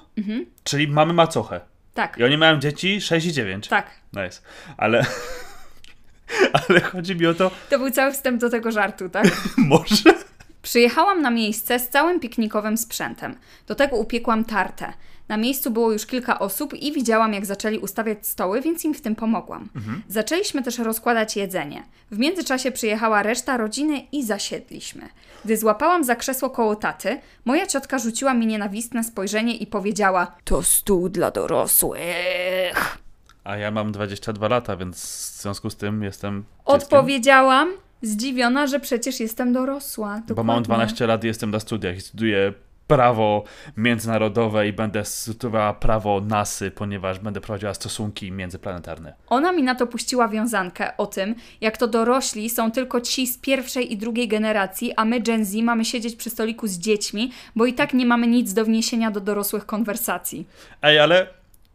[0.63, 1.61] czyli mamy macochę.
[1.93, 3.67] Tak, I oni mają dzieci 6 i 9.
[3.67, 3.91] tak.
[4.13, 4.41] Nice.
[4.77, 5.05] Ale...
[6.67, 9.27] Ale chodzi mi o to, To był cały wstęp do tego żartu, tak?
[9.57, 10.13] może...
[10.61, 13.35] Przyjechałam na miejsce z całym piknikowym sprzętem.
[13.67, 14.93] Do tego upiekłam tartę.
[15.29, 19.01] Na miejscu było już kilka osób i widziałam, jak zaczęli ustawiać stoły, więc im w
[19.01, 19.69] tym pomogłam.
[20.07, 21.83] Zaczęliśmy też rozkładać jedzenie.
[22.11, 25.09] W międzyczasie przyjechała reszta rodziny i zasiedliśmy.
[25.45, 30.63] Gdy złapałam za krzesło koło taty, moja ciotka rzuciła mi nienawistne spojrzenie i powiedziała: To
[30.63, 32.99] stół dla dorosłych.
[33.43, 34.97] A ja mam 22 lata, więc
[35.37, 36.59] w związku z tym jestem dzieckiem.
[36.65, 37.69] Odpowiedziałam,
[38.01, 40.21] zdziwiona, że przecież jestem dorosła.
[40.27, 40.63] Bo mam Dokładnie.
[40.63, 42.53] 12 lat i jestem na studiach i studiuję
[42.89, 43.43] prawo
[43.77, 49.13] międzynarodowe i będę studiowała prawo NASY, ponieważ będę prowadziła stosunki międzyplanetarne.
[49.27, 53.37] Ona mi na to puściła wiązankę o tym, jak to dorośli są tylko ci z
[53.37, 57.65] pierwszej i drugiej generacji, a my Gen Z mamy siedzieć przy stoliku z dziećmi, bo
[57.65, 60.47] i tak nie mamy nic do wniesienia do dorosłych konwersacji.
[60.81, 61.27] Ej, ale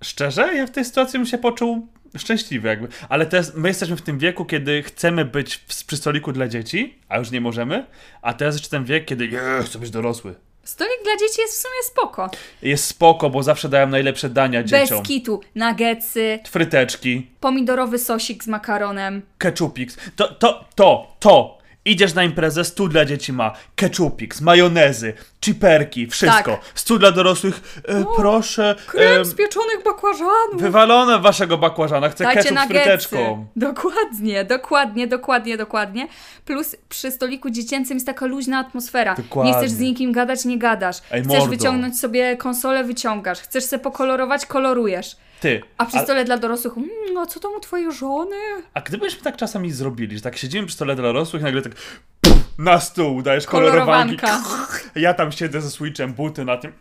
[0.03, 2.89] szczerze, ja w tej sytuacji bym się poczuł szczęśliwy jakby.
[3.09, 6.99] Ale teraz my jesteśmy w tym wieku, kiedy chcemy być w, przy stoliku dla dzieci,
[7.09, 7.87] a już nie możemy,
[8.23, 10.35] a teraz jeszcze ten wiek, kiedy nie, chcę być dorosły.
[10.65, 12.31] Stolik dla dzieci jest w sumie spoko.
[12.63, 14.99] Jest spoko, bo zawsze dają najlepsze dania dzieciom.
[14.99, 15.41] Bez kitu.
[15.55, 19.23] Nuggetsy, Fryteczki, pomidorowy sosik z makaronem.
[19.39, 19.97] ketchupix.
[20.17, 21.59] To, to, to, to.
[21.85, 25.13] Idziesz na imprezę, stół dla dzieci ma ketchupix, majonezy,
[25.45, 26.51] chiperki, wszystko.
[26.51, 26.61] Tak.
[26.75, 30.61] Stół dla dorosłych, e, proszę, Krem e, z pieczonych bakłażanów.
[30.61, 33.47] wywalone waszego bakłażana, chcę Dajcie ketchup z fryteczką.
[33.57, 36.09] Dokładnie, dokładnie, dokładnie, dokładnie.
[36.45, 39.15] Plus przy stoliku dziecięcym jest taka luźna atmosfera.
[39.15, 39.53] Dokładnie.
[39.53, 40.97] Nie chcesz z nikim gadać, nie gadasz.
[41.11, 41.51] Ej, chcesz mordo.
[41.51, 43.41] wyciągnąć sobie konsolę, wyciągasz.
[43.41, 45.17] Chcesz sobie pokolorować, kolorujesz.
[45.45, 48.37] Ty, A przy a, stole dla dorosłych, mmm, a co tam u twojej żony?
[48.75, 51.75] a gdybyśmy tak czasami zrobili, że tak siedzimy przy stole dla dorosłych i nagle tak
[51.75, 54.17] pff, na stół dajesz kolorowanki.
[54.95, 56.73] Ja tam siedzę ze switchem, buty na tym.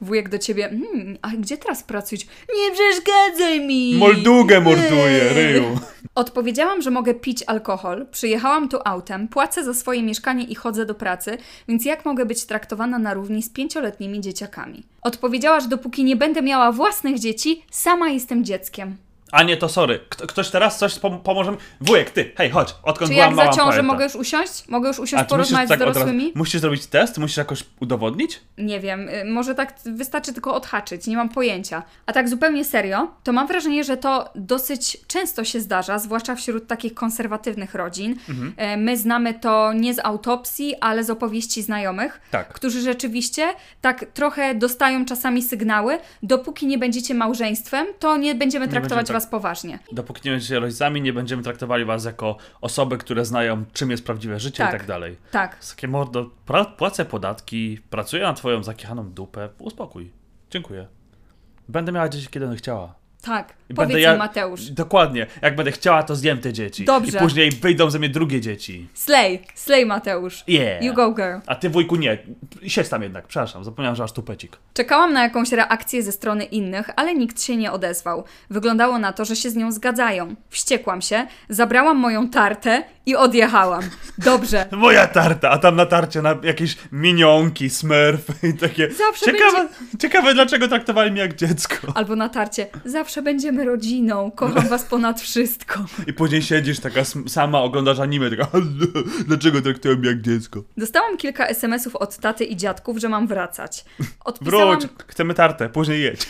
[0.00, 2.26] Wujek do ciebie, mmm, a gdzie teraz pracujesz?
[2.56, 3.94] Nie przeszkadzaj mi!
[3.94, 5.64] Moldugę morduje, ryju.
[6.14, 10.94] Odpowiedziałam, że mogę pić alkohol, przyjechałam tu autem, płacę za swoje mieszkanie i chodzę do
[10.94, 11.38] pracy,
[11.68, 14.82] więc jak mogę być traktowana na równi z pięcioletnimi dzieciakami?
[15.02, 18.96] Odpowiedziała, że dopóki nie będę miała własnych dzieci, sama jestem dzieckiem.
[19.32, 20.00] A nie, to sorry.
[20.08, 21.56] Kto, ktoś teraz coś pom- pomoże mi?
[21.80, 22.74] Wujek, ty, hej, chodź.
[22.82, 23.86] Odkąd Czy byłam jak mała za ciążę pamiętam.
[23.86, 24.68] mogę już usiąść?
[24.68, 26.32] Mogę już A, usiąść, czy porozmawiać tak z od razu- dorosłymi?
[26.34, 27.18] Musisz zrobić test?
[27.18, 28.40] Musisz jakoś udowodnić?
[28.58, 31.82] Nie wiem, y, może tak wystarczy tylko odhaczyć, nie mam pojęcia.
[32.06, 36.66] A tak zupełnie serio, to mam wrażenie, że to dosyć często się zdarza, zwłaszcza wśród
[36.66, 38.16] takich konserwatywnych rodzin.
[38.28, 38.54] Mhm.
[38.56, 42.48] E, My znamy to nie z autopsji, ale z opowieści znajomych, Tak.
[42.52, 43.48] którzy rzeczywiście
[43.80, 49.21] tak trochę dostają czasami sygnały, dopóki nie będziecie małżeństwem, to nie będziemy traktować będziemy tak-
[49.22, 49.78] was poważnie.
[49.92, 54.40] Dopóki nie będziecie rodzicami, nie będziemy traktowali was jako osoby, które znają, czym jest prawdziwe
[54.40, 54.74] życie Tak.
[54.74, 55.16] i tak dalej.
[55.30, 55.56] Tak.
[55.56, 56.30] Jest Takie mordo,
[56.76, 60.12] płacę podatki, pracuję na twoją zakichaną dupę, uspokój.
[60.50, 60.86] Dziękuję.
[61.68, 62.94] Będę miała dzieci, kiedy będę chciała.
[63.22, 64.70] Tak, I powiedz będę ja- Mateusz.
[64.70, 65.26] Dokładnie.
[65.42, 66.84] Jak będę chciała, to zjem te dzieci.
[66.84, 67.18] Dobrze.
[67.18, 68.88] I później wyjdą ze mnie drugie dzieci.
[68.94, 70.44] Slay, slay Mateusz.
[70.48, 70.82] Yeah.
[70.84, 71.36] You go girl.
[71.46, 72.18] A ty, wujku, nie.
[72.66, 74.56] Siedź tam jednak, przepraszam, zapomniałem, że aż tu pecik.
[74.74, 78.24] Czekałam na jakąś reakcję ze strony innych, ale nikt się nie odezwał.
[78.50, 80.34] Wyglądało na to, że się z nią zgadzają.
[80.50, 83.82] Wściekłam się, zabrałam moją tartę i odjechałam.
[84.18, 84.66] Dobrze.
[84.72, 88.90] Moja tarta, a tam na tarcie na jakieś minionki, smurfy i takie.
[88.90, 89.68] Zawsze ciekawe,
[89.98, 91.76] ciekawe, dlaczego traktowali mnie jak dziecko.
[91.94, 92.66] Albo na tarcie.
[92.84, 94.30] Zawsze będziemy rodziną.
[94.30, 95.84] Kocham was ponad wszystko.
[96.06, 98.48] I później siedzisz taka sama, oglądasz anime, taka.
[99.26, 100.62] Dlaczego traktują mnie jak dziecko?
[100.76, 103.84] Dostałam kilka SMS-ów od taty i dziadków, że mam wracać.
[104.24, 106.26] Odpisałam, Wróć, chcemy tartę, później jedź.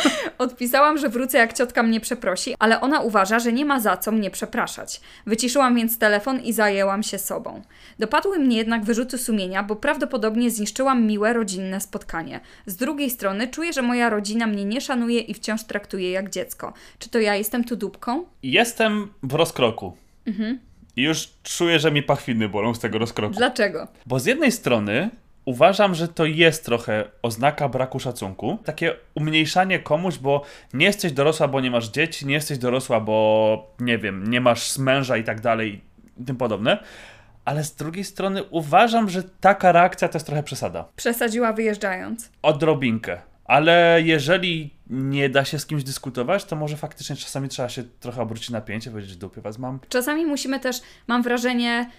[0.38, 4.12] odpisałam, że wrócę jak ciotka mnie przeprosi, ale ona uważa, że nie ma za co
[4.12, 5.00] mnie przepraszać.
[5.26, 7.62] Wyciszyłam więc telefon i zajęłam się sobą.
[7.98, 12.40] Dopadły mnie jednak wyrzuty sumienia, bo prawdopodobnie zniszczyłam miłe rodzinne spotkanie.
[12.66, 16.72] Z drugiej strony czuję, że moja rodzina mnie nie szanuje i wciąż traktuje jak dziecko.
[16.98, 18.24] Czy to ja jestem tu dupką?
[18.42, 19.96] Jestem w rozkroku.
[20.96, 23.34] I już czuję, że mi pachwiny bolą z tego rozkroku.
[23.34, 23.88] Dlaczego?
[24.06, 25.10] Bo z jednej strony
[25.44, 28.58] uważam, że to jest trochę oznaka braku szacunku.
[28.64, 30.42] Takie umniejszanie komuś, bo
[30.74, 34.78] nie jesteś dorosła, bo nie masz dzieci, nie jesteś dorosła, bo nie wiem, nie masz
[34.78, 35.80] męża i tak dalej
[36.20, 36.78] i tym podobne.
[37.44, 40.84] Ale z drugiej strony uważam, że taka reakcja to jest trochę przesada.
[40.96, 42.30] Przesadziła wyjeżdżając.
[42.42, 43.20] Odrobinkę.
[43.46, 48.22] Ale jeżeli nie da się z kimś dyskutować, to może faktycznie czasami trzeba się trochę
[48.22, 49.80] obrócić napięcie, powiedzieć, dupie was mam.
[49.88, 51.90] Czasami musimy też, mam wrażenie,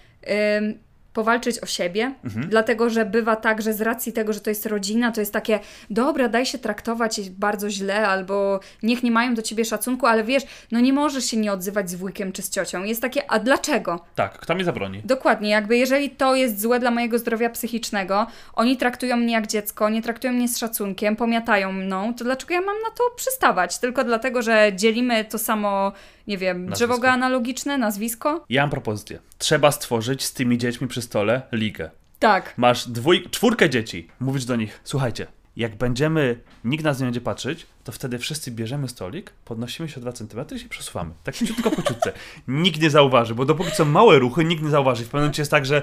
[1.18, 2.48] powalczyć o siebie, Mhm.
[2.48, 5.60] dlatego że bywa tak, że z racji tego, że to jest rodzina, to jest takie,
[5.90, 10.42] dobra, daj się traktować bardzo źle, albo niech nie mają do ciebie szacunku, ale wiesz,
[10.72, 12.84] no nie możesz się nie odzywać z wujkiem czy z ciocią.
[12.84, 14.00] Jest takie, a dlaczego?
[14.14, 15.02] Tak, kto mi zabroni?
[15.04, 19.88] Dokładnie, jakby jeżeli to jest złe dla mojego zdrowia psychicznego, oni traktują mnie jak dziecko,
[19.88, 23.78] nie traktują mnie z szacunkiem, pomiatają mną, to dlaczego ja mam na to przystawać?
[23.78, 25.92] Tylko dlatego, że dzielimy to samo,
[26.28, 27.12] nie wiem, drzewo Nazwisko.
[27.12, 28.44] genealogiczne, nazwisko?
[28.48, 29.18] Ja mam propozycję.
[29.38, 31.90] Trzeba stworzyć z tymi dziećmi przy stole ligę.
[32.18, 32.54] Tak.
[32.56, 34.08] Masz dwój, czwórkę dzieci.
[34.20, 35.26] Mówisz do nich, słuchajcie,
[35.56, 40.00] jak będziemy, nikt nas nie będzie patrzeć, to wtedy wszyscy bierzemy stolik, podnosimy się o
[40.00, 41.10] 2 cm i się przesuwamy.
[41.24, 42.12] Tak ciutko po ciutce.
[42.48, 45.02] Nikt nie zauważy, bo dopóki są małe ruchy, nikt nie zauważy.
[45.04, 45.82] W pewnym momencie jest tak, że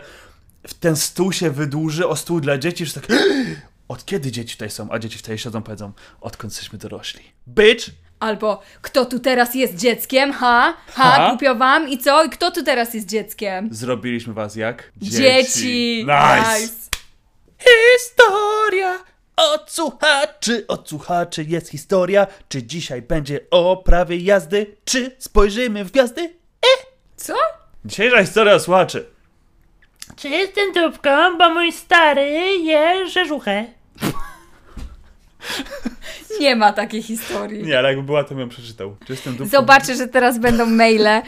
[0.79, 3.07] ten stół się wydłuży o stół dla dzieci, że tak
[3.87, 4.91] od kiedy dzieci tutaj są?
[4.91, 5.91] A dzieci wtedy siedzą, powiedzą,
[6.21, 7.21] odkąd jesteśmy dorośli.
[7.47, 7.89] Bitch!
[8.25, 10.33] Albo kto tu teraz jest dzieckiem?
[10.33, 10.73] Ha?
[10.87, 11.11] Ha?
[11.11, 11.29] Ha?
[11.29, 11.89] Głupio wam?
[11.89, 12.23] I co?
[12.23, 13.69] I kto tu teraz jest dzieckiem?
[13.71, 14.91] Zrobiliśmy was jak?
[14.97, 16.05] Dzieci!
[16.07, 16.73] Nice!
[17.59, 18.99] Historia
[19.35, 22.27] od słuchaczy, od słuchaczy jest historia.
[22.49, 26.33] Czy dzisiaj będzie o prawie jazdy, czy spojrzymy w gwiazdy?
[27.15, 27.33] Co?
[27.85, 29.05] Dzisiejsza historia słuchaczy.
[30.15, 33.65] Czy jestem dupką, bo mój stary je rzeżuchę?
[36.39, 37.63] Nie ma takiej historii.
[37.63, 38.95] Nie, ale jakby była, to bym ją przeczytał.
[39.05, 39.57] Czy jestem dupką?
[39.59, 41.21] Zobaczę, że teraz będą maile.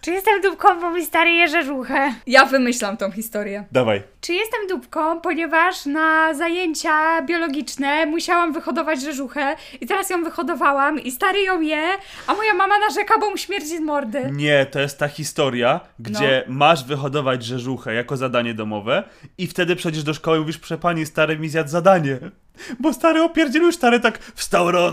[0.00, 2.14] Czy jestem dupką, bo mój stary je rzeżuchę?
[2.26, 3.64] Ja wymyślam tą historię.
[3.72, 4.02] Dawaj.
[4.24, 11.10] Czy jestem dupką, ponieważ na zajęcia biologiczne musiałam wyhodować rzeżuchę i teraz ją wyhodowałam i
[11.12, 11.82] stary ją je,
[12.26, 14.30] a moja mama narzeka, bo mu śmierdzi z mordy.
[14.32, 19.04] Nie, to jest ta historia, gdzie masz wyhodować rzeżuchę jako zadanie domowe
[19.38, 22.18] i wtedy przychodzisz do szkoły i mówisz, proszę pani, stary mi zjadł zadanie.
[22.80, 24.86] Bo stary opierdzielił, stary tak wstał rano,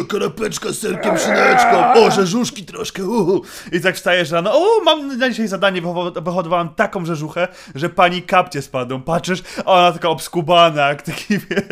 [0.00, 3.42] "O, kanapeczka z serkiem, szyneczką, o, rzeżuszki troszkę, uhu.
[3.72, 8.22] I tak wstajesz rano, o, mam na dzisiaj zadanie, wyho- wyhodowałam taką rzeżuchę, że pani
[8.22, 11.62] kapcie spadną, patrzysz, a ona taka obskubana, jak taki, wie...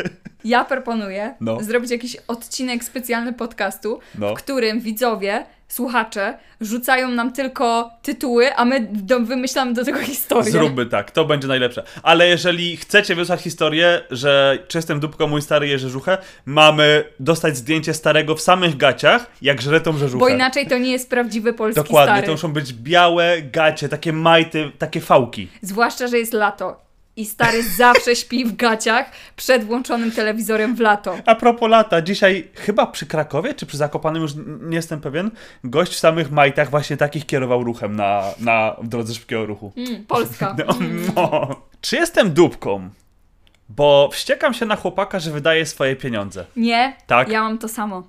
[0.43, 1.57] Ja proponuję No.
[1.63, 4.35] zrobić jakiś odcinek specjalny podcastu, No.
[4.35, 10.51] w którym widzowie, słuchacze rzucają nam tylko tytuły, a my do, wymyślamy do tego historię.
[10.51, 11.83] Zróbmy tak, to będzie najlepsze.
[12.03, 17.57] Ale jeżeli chcecie wysłać historię, że czy jestem dupką, mój stary je rzeżuchę, mamy dostać
[17.57, 20.19] zdjęcie starego w samych gaciach, jak żre tą rzeżuchę.
[20.19, 22.25] Bo inaczej to nie jest prawdziwy polski Dokładnie, stary.
[22.27, 25.47] to muszą być białe gacie, takie majty, takie fałki.
[25.61, 26.84] Zwłaszcza, że jest lato.
[27.17, 31.17] I stary zawsze śpi w gaciach przed włączonym telewizorem w lato.
[31.25, 35.31] A propos lata, dzisiaj chyba przy Krakowie, czy przy Zakopanym, już nie jestem pewien,
[35.63, 39.71] gość w samych majtach właśnie takich kierował ruchem na, na w drodze szybkiego ruchu.
[39.77, 40.55] Mm, Polska.
[40.67, 40.75] No,
[41.15, 41.55] no.
[41.81, 42.89] Czy jestem dupką?
[43.69, 46.45] Bo wściekam się na chłopaka, że wydaje swoje pieniądze.
[46.55, 47.29] Nie, Tak?
[47.29, 48.03] ja mam to samo.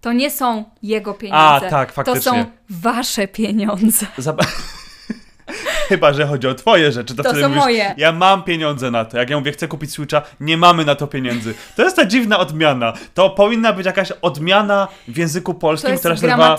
[0.00, 1.66] To nie są jego pieniądze.
[1.66, 2.22] A, tak, To faktycznie.
[2.22, 4.06] są wasze pieniądze.
[4.18, 4.46] Zab-
[5.88, 7.14] Chyba, że chodzi o twoje rzeczy.
[7.14, 7.94] To, To wtedy są mówisz, moje.
[7.96, 9.18] Ja mam pieniądze na to.
[9.18, 11.54] Jak ja mówię, chcę kupić Switcha, nie mamy na to pieniędzy.
[11.76, 12.92] To jest ta dziwna odmiana.
[13.14, 16.56] To powinna być jakaś odmiana w języku To polskim, jest która się nazywa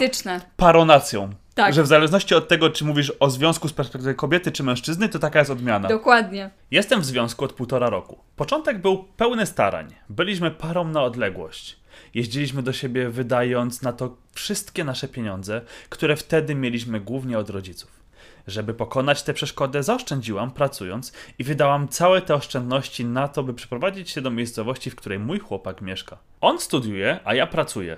[0.57, 1.29] paronacją.
[1.55, 1.73] Tak.
[1.73, 5.19] Że w zależności od tego, czy mówisz o związku z perspektywy kobiety czy mężczyzny, to
[5.19, 5.87] taka jest odmiana.
[5.87, 6.49] Dokładnie.
[6.71, 8.19] Jestem w związku od półtora roku.
[8.35, 9.95] Początek był pełny starań.
[10.09, 11.79] Byliśmy parą na odległość.
[12.13, 18.04] Jeździliśmy do siebie wydając na to wszystkie nasze pieniądze, które wtedy mieliśmy głównie od rodziców.
[18.47, 24.09] Żeby pokonać tę przeszkodę, zaoszczędziłam pracując i wydałam całe te oszczędności na to, by przeprowadzić
[24.09, 26.17] się do miejscowości, w której mój chłopak mieszka.
[26.41, 27.97] On studiuje, a ja pracuję.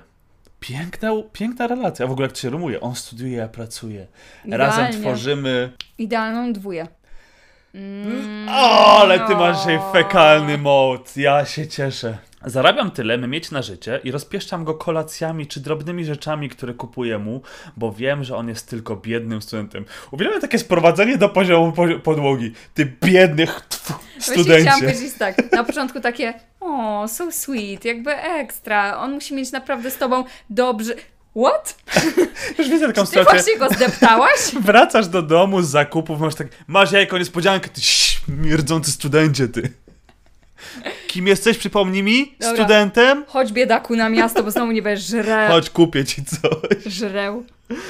[0.60, 2.08] Piękna, piękna relacja.
[2.08, 2.82] W ogóle jak to się rymuje.
[2.82, 4.08] On studiuje, ja pracuję.
[4.52, 5.00] Razem Idealnie.
[5.00, 6.88] tworzymy Idealną dwóję.
[7.76, 9.92] Mm, O, ale ty masz dzisiaj no.
[9.92, 11.18] fekalny mod.
[11.18, 12.18] Ja się cieszę.
[12.46, 17.18] Zarabiam tyle, by mieć na życie i rozpieszczam go kolacjami czy drobnymi rzeczami, które kupuję
[17.20, 17.42] mu,
[17.78, 19.86] bo wiem, że on jest tylko biednym studentem.
[20.12, 22.52] Uwielbiam takie sprowadzenie do poziomu po- podłogi.
[22.74, 24.72] Ty biednych Właśnie chciałam studencie.
[24.72, 29.98] powiedzieć tak, na początku takie o, so sweet, jakby ekstra, on musi mieć naprawdę z
[29.98, 30.94] tobą dobrze...
[31.46, 31.76] What?
[32.60, 33.34] Już widzę taką Ty sytuację.
[33.34, 34.40] właśnie go zdeptałaś?
[34.62, 39.74] Wracasz do domu z zakupów, masz tak, masz jajko niespodziankę, ty śmierdzący studencie, ty.
[41.08, 42.36] Kim jesteś, przypomnij mi?
[42.40, 42.56] Dobra.
[42.56, 43.26] Studentem?
[43.28, 45.48] Chodź biedaku na miasto, bo znowu nie będziesz żre...
[45.48, 46.84] Chodź, kupię ci coś.
[46.94, 47.46] żreł.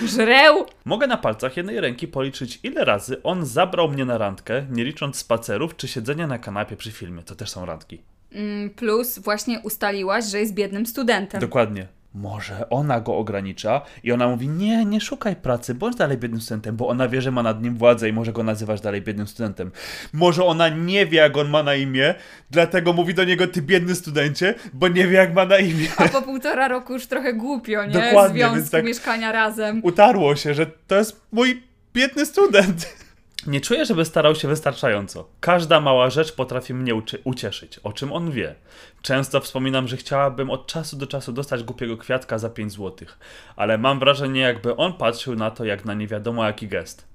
[0.06, 0.66] Żreł!
[0.86, 5.16] Mogę na palcach jednej ręki policzyć, ile razy on zabrał mnie na randkę, nie licząc
[5.16, 7.24] spacerów czy siedzenia na kanapie przy filmie.
[7.24, 8.02] To też są randki.
[8.32, 11.42] Mm, Plus właśnie ustaliłaś, że jest biednym studentem.
[11.42, 11.88] Dokładnie.
[12.22, 16.76] Może ona go ogranicza i ona mówi: Nie, nie szukaj pracy, bądź dalej biednym studentem,
[16.76, 19.72] bo ona wie, że ma nad nim władzę i może go nazywać dalej biednym studentem.
[20.14, 22.16] Może ona nie wie, jak on ma na imię,
[22.52, 25.88] dlatego mówi do niego: Ty biedny studencie, bo nie wie, jak ma na imię.
[25.98, 27.92] A po półtora roku już trochę głupio, nie?
[27.94, 29.80] Dokładnie, Związku, więc tak- mieszkania razem.
[29.84, 31.64] utarło się, że to jest mój
[31.94, 33.07] biedny student.
[33.48, 35.30] Nie czuję, żeby starał się wystarczająco.
[35.40, 38.56] Każda mała rzecz potrafi mnie ucieszyć, o czym on wie.
[39.02, 43.20] Często wspominam, że chciałabym od czasu do czasu dostać głupiego kwiatka za 5 złotych,
[43.56, 47.08] ale mam wrażenie, jakby on patrzył na to jak na nie wiadomo jaki gest.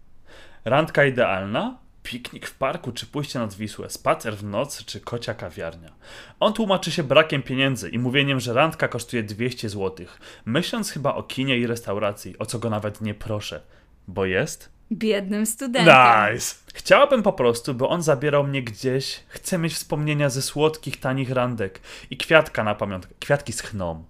[0.65, 1.79] Randka idealna?
[2.03, 5.93] Piknik w parku czy pójście nad Wisłę, spacer w nocy czy kocia kawiarnia.
[6.41, 10.07] On tłumaczy się brakiem pieniędzy i mówieniem, że randka kosztuje 200 zł,
[10.45, 13.61] myśląc chyba o kinie i restauracji, o co go nawet nie proszę,
[14.09, 15.95] bo jest Biednym studentem.
[16.33, 16.55] Nice!
[16.75, 19.21] Chciałabym po prostu, by on zabierał mnie gdzieś.
[19.29, 21.81] Chcę mieć wspomnienia ze słodkich, tanich randek
[22.11, 23.15] i kwiatka na pamiątkę.
[23.21, 24.05] Kwiatki z chną.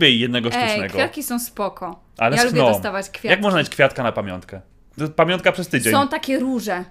[0.00, 0.94] Jej jednego Ej, sztucznego.
[0.94, 2.00] kwiatki są spoko.
[2.18, 3.28] ale ja z lubię dostawać kwiatki.
[3.28, 4.60] Jak można mieć kwiatka na pamiątkę?
[5.16, 5.92] Pamiątka przez tydzień.
[5.92, 6.84] Są takie róże.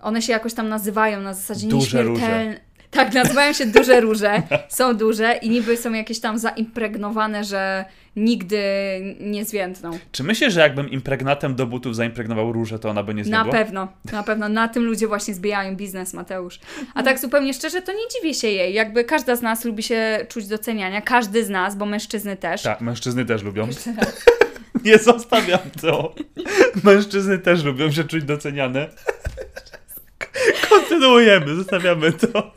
[0.00, 2.60] One się jakoś tam nazywają na zasadzie Duże nieśmiertelne.
[2.90, 4.42] Tak, nazywają się duże róże.
[4.68, 7.84] Są duże i niby są jakieś tam zaimpregnowane, że
[8.16, 8.60] nigdy
[9.20, 9.98] nie zwiędną.
[10.12, 13.52] Czy myślisz, że jakbym impregnatem do butów zaimpregnował różę, to ona by nie Na zwiędła?
[13.52, 14.48] pewno, na pewno.
[14.48, 16.60] Na tym ludzie właśnie zbijają biznes, Mateusz.
[16.94, 18.74] A tak zupełnie szczerze, to nie dziwię się jej.
[18.74, 21.00] Jakby każda z nas lubi się czuć doceniania.
[21.00, 22.62] Każdy z nas, bo mężczyzny też.
[22.62, 23.66] Tak, mężczyzny też lubią.
[23.66, 24.24] Jeszcze raz.
[24.84, 26.14] Nie zostawiam to.
[26.84, 28.88] Mężczyzny też lubią się czuć doceniane.
[30.70, 32.52] Kontynuujemy, zostawiamy to.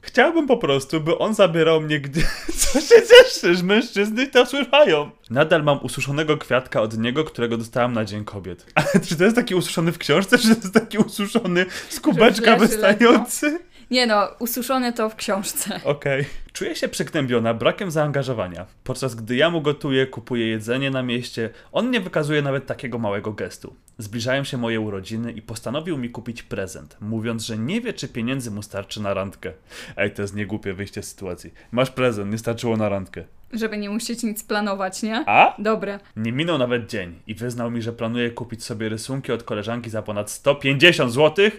[0.00, 2.22] Chciałbym po prostu, by on zabierał mnie gdy...
[2.60, 3.62] Co się cieszysz?
[3.62, 5.10] Mężczyzny to słyszają.
[5.30, 8.66] Nadal mam ususzonego kwiatka od niego, którego dostałam na Dzień Kobiet.
[8.74, 12.56] Ale czy to jest taki ususzony w książce, czy to jest taki ususzony z kubeczka
[12.56, 13.58] wystający?
[13.90, 15.80] Nie no, ususzone to w książce.
[15.84, 16.24] Okej.
[16.52, 18.66] Czuję się przygnębiona brakiem zaangażowania.
[18.84, 23.32] Podczas gdy ja mu gotuję, kupuję jedzenie na mieście, on nie wykazuje nawet takiego małego
[23.32, 23.76] gestu.
[23.98, 28.50] Zbliżają się moje urodziny i postanowił mi kupić prezent, mówiąc, że nie wie, czy pieniędzy
[28.50, 29.52] mu starczy na randkę.
[29.96, 31.54] Ej, to jest niegłupie wyjście z sytuacji.
[31.72, 33.24] Masz prezent, nie starczyło na randkę.
[33.52, 35.24] Żeby nie musieć nic planować, nie?
[35.26, 35.54] A?
[35.58, 36.00] Dobre.
[36.16, 40.02] Nie minął nawet dzień i wyznał mi, że planuje kupić sobie rysunki od koleżanki za
[40.02, 41.50] ponad 150 zł.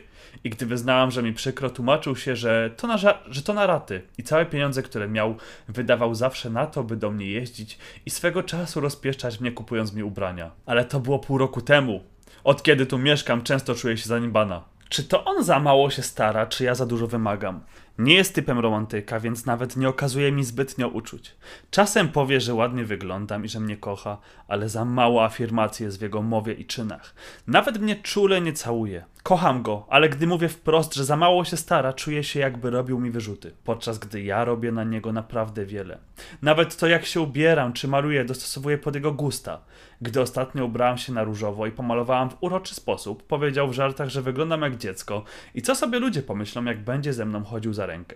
[0.44, 4.02] I gdy wyznałam, że mi przykro, tłumaczył się, że to, na że to na raty
[4.18, 5.36] i całe pieniądze, które miał,
[5.68, 10.04] wydawał zawsze na to, by do mnie jeździć i swego czasu rozpieszczać mnie, kupując mi
[10.04, 10.52] ubrania.
[10.66, 12.04] Ale to było pół roku temu.
[12.44, 14.64] Od kiedy tu mieszkam, często czuję się zaniedbana.
[14.90, 17.62] Czy to on za mało się stara, czy ja za dużo wymagam?
[18.00, 21.36] Nie jest typem romantyka, więc nawet nie okazuje mi zbytnio uczuć.
[21.72, 24.18] Czasem powie, że ładnie wyglądam i że mnie kocha,
[24.48, 27.16] ale za mało afirmacji jest w jego mowie i czynach.
[27.48, 29.06] Nawet mnie czule nie całuje.
[29.24, 33.00] Kocham go, ale gdy mówię wprost, że za mało się stara, czuję się jakby robił
[33.00, 33.54] mi wyrzuty.
[33.64, 35.98] Podczas gdy ja robię na niego naprawdę wiele.
[36.42, 39.62] Nawet to jak się ubieram czy maluję dostosowuję pod jego gusta.
[40.02, 44.22] Gdy ostatnio ubrałam się na różowo i pomalowałam w uroczy sposób, powiedział w żartach, że
[44.22, 45.24] wyglądam jak dziecko
[45.56, 48.16] i co sobie ludzie pomyślą, jak będzie ze mną chodził za rękę.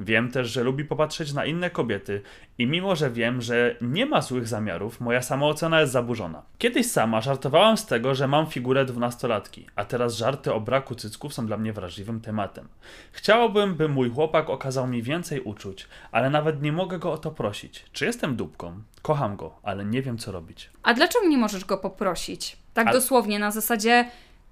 [0.00, 2.22] Wiem też, że lubi popatrzeć na inne kobiety
[2.58, 6.42] i mimo, że wiem, że nie ma złych zamiarów, moja samoocena jest zaburzona.
[6.58, 11.34] Kiedyś sama żartowałam z tego, że mam figurę dwunastolatki, a teraz żarty o braku cycków
[11.34, 12.68] są dla mnie wrażliwym tematem.
[13.12, 17.30] Chciałabym, by mój chłopak okazał mi więcej uczuć, ale nawet nie mogę go o to
[17.30, 17.84] prosić.
[17.92, 18.82] Czy jestem dupką?
[19.02, 20.70] Kocham go, ale nie wiem co robić.
[20.82, 22.56] A dlaczego nie możesz go poprosić?
[22.74, 24.04] Tak A- dosłownie, na zasadzie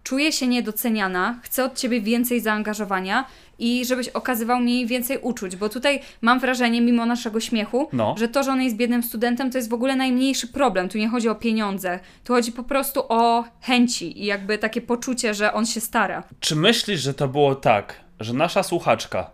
[0.02, 3.24] czuję się niedoceniana, chcę od ciebie więcej zaangażowania
[3.58, 8.14] i żebyś okazywał mi więcej uczuć, bo tutaj mam wrażenie, mimo naszego śmiechu, No.
[8.18, 10.88] że to, że on jest biednym studentem, to jest w ogóle najmniejszy problem.
[10.88, 15.34] Tu nie chodzi o pieniądze, tu chodzi po prostu o chęci i jakby takie poczucie,
[15.34, 16.22] że on się stara.
[16.40, 19.30] Czy myślisz, że to było tak, że nasza słuchaczka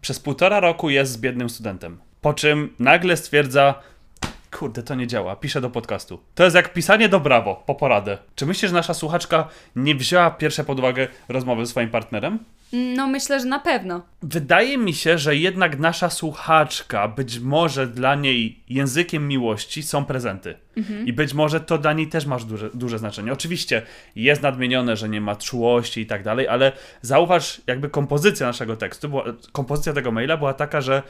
[0.00, 3.74] przez półtora roku jest z biednym studentem, po czym nagle stwierdza,
[4.58, 6.20] kurde, to nie działa, piszę do podcastu.
[6.34, 8.18] To jest jak pisanie do brawo, po poradę.
[8.34, 12.38] Czy myślisz, że nasza słuchaczka nie wzięła pierwsze pod uwagę rozmowy ze swoim partnerem?
[12.72, 14.02] No myślę, że na pewno.
[14.22, 20.54] Wydaje mi się, że jednak nasza słuchaczka, być może dla niej językiem miłości są prezenty.
[21.04, 23.32] I być może to dla niej też masz duże, duże znaczenie.
[23.32, 23.82] Oczywiście
[24.16, 29.08] jest nadmienione, że nie ma czułości i tak dalej, ale zauważ, jakby kompozycja naszego tekstu,
[29.08, 31.02] była, kompozycja tego maila była taka, że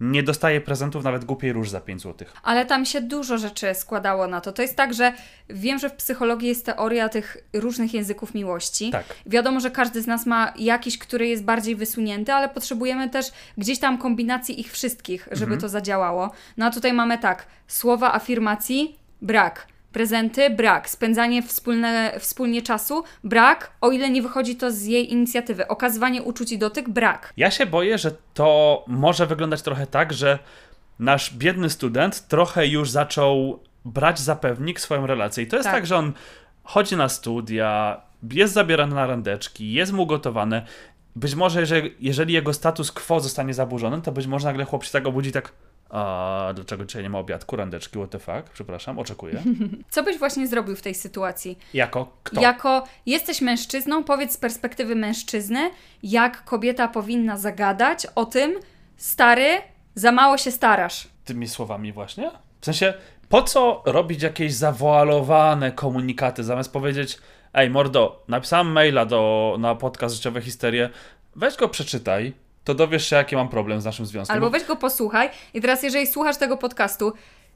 [0.00, 2.28] nie dostaje prezentów nawet głupiej róż za 5 zł.
[2.42, 4.52] Ale tam się dużo rzeczy składało na to.
[4.52, 5.12] To jest tak, że
[5.50, 8.90] wiem, że w psychologii jest teoria tych różnych języków miłości.
[8.90, 9.04] Tak.
[9.26, 13.26] Wiadomo, że każdy z nas ma jakiś, który jest bardziej wysunięty, ale potrzebujemy też
[13.58, 16.30] gdzieś tam kombinacji ich wszystkich, żeby to zadziałało.
[16.56, 19.66] No a tutaj mamy tak, słowa afirmacji, brak.
[19.96, 20.90] Prezenty, brak.
[20.90, 25.68] Spędzanie wspólne, wspólnie czasu, brak, o ile nie wychodzi to z jej inicjatywy.
[25.68, 27.32] Okazywanie uczuć i dotyk, brak.
[27.36, 30.38] Ja się boję, że to może wyglądać trochę tak, że
[30.98, 35.44] nasz biedny student trochę już zaczął brać za pewnik swoją relację.
[35.44, 35.86] I to jest tak, Tak.
[35.86, 36.12] że on
[36.62, 40.66] chodzi na studia, jest zabierany na randeczki, jest mu gotowane.
[41.16, 44.92] Być może, jeżeli, jeżeli jego status quo zostanie zaburzony, to być może nagle chłop się
[44.92, 45.52] tak obudzi tak
[45.90, 48.52] a dlaczego dzisiaj nie ma obiadku, randeczki, what the fuck?
[48.52, 49.42] Przepraszam, oczekuję.
[49.90, 51.58] Co byś właśnie zrobił w tej sytuacji?
[51.74, 52.40] Jako kto?
[52.40, 55.70] Jako jesteś mężczyzną, powiedz z perspektywy mężczyzny,
[56.02, 58.54] jak kobieta powinna zagadać o tym,
[58.96, 59.46] stary,
[59.94, 61.08] za mało się starasz.
[61.24, 62.30] tymi słowami właśnie?
[62.60, 62.94] W sensie,
[63.28, 67.18] po co robić jakieś zawoalowane komunikaty, zamiast powiedzieć
[67.54, 70.90] ej mordo, napisałem maila do, na podcast Życiowe Histerie,
[71.36, 72.32] weź go przeczytaj,
[72.66, 74.34] to dowiesz się jaki mam problem z naszym związkiem.
[74.34, 77.12] Albo Bo- weź go posłuchaj i teraz jeżeli słuchasz tego podcastu,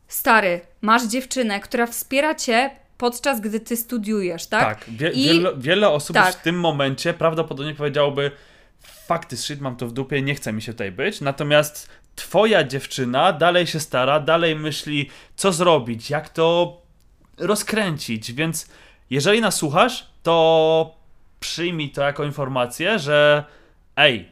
[0.08, 4.78] stary, masz dziewczynę, która wspiera cię podczas gdy ty studiujesz, tak?
[4.78, 6.34] tak, wie, I- wiele, wiele osób tak.
[6.34, 8.30] w tym momencie prawdopodobnie powiedziałoby
[9.06, 13.32] fakty shit, mam to w dupie, nie chce mi się tutaj być, natomiast twoja dziewczyna
[13.32, 16.76] dalej się stara, dalej myśli co zrobić, jak to
[17.38, 18.68] rozkręcić, więc
[19.11, 20.96] jeżeli nas słuchasz, to
[21.40, 23.44] przyjmij to jako informację, że
[23.96, 24.28] ej,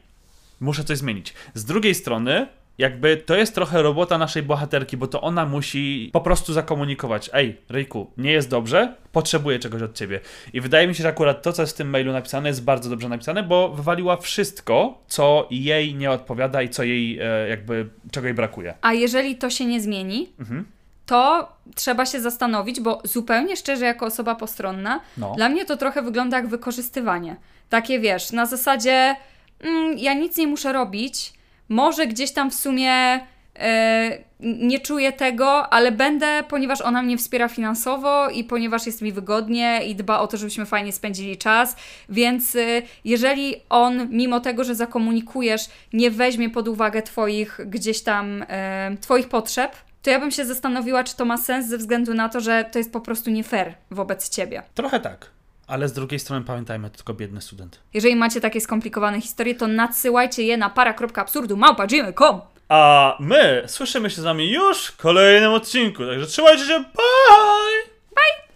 [0.61, 1.35] muszę coś zmienić.
[1.55, 2.47] Z drugiej strony,
[2.79, 7.57] jakby to jest trochę robota naszej bohaterki, bo to ona musi po prostu zakomunikować: Ej,
[7.69, 10.21] Ryjku, nie jest dobrze, potrzebuję czegoś od ciebie.
[10.53, 12.91] I wydaje mi się, że akurat to, co jest w tym mailu napisane, jest bardzo
[12.91, 18.27] dobrze napisane, bo wywaliła wszystko, co jej nie odpowiada i co jej, e, jakby, czego
[18.27, 18.75] jej brakuje.
[18.81, 20.65] A jeżeli to się nie zmieni, Mhm.
[21.07, 25.35] to trzeba się zastanowić, bo zupełnie szczerze, jako osoba postronna, No.
[25.37, 27.37] dla mnie to trochę wygląda jak wykorzystywanie.
[27.69, 29.17] Takie wiesz, na zasadzie
[29.61, 31.33] mm, ja nic nie muszę robić,
[31.69, 33.21] może gdzieś tam w sumie
[33.57, 39.13] e, nie czuję tego, ale będę, ponieważ ona mnie wspiera finansowo i ponieważ jest mi
[39.13, 41.77] wygodnie i dba o to, żebyśmy fajnie spędzili czas,
[42.09, 48.45] więc y, jeżeli on, mimo tego, że zakomunikujesz, nie weźmie pod uwagę Twoich gdzieś tam,
[48.49, 52.29] e, Twoich potrzeb, to ja bym się zastanowiła, czy to ma sens ze względu na
[52.29, 54.63] to, że to jest po prostu nie fair wobec Ciebie.
[54.75, 55.38] Trochę tak.
[55.69, 57.81] Ale z drugiej strony pamiętajmy, to tylko biedny student.
[57.95, 64.25] Jeżeli macie takie skomplikowane historie, to nadsyłajcie je na para.absurdu.gmail.com A my słyszymy się z
[64.25, 67.99] wami już w kolejnym odcinku, także trzymajcie się, bye!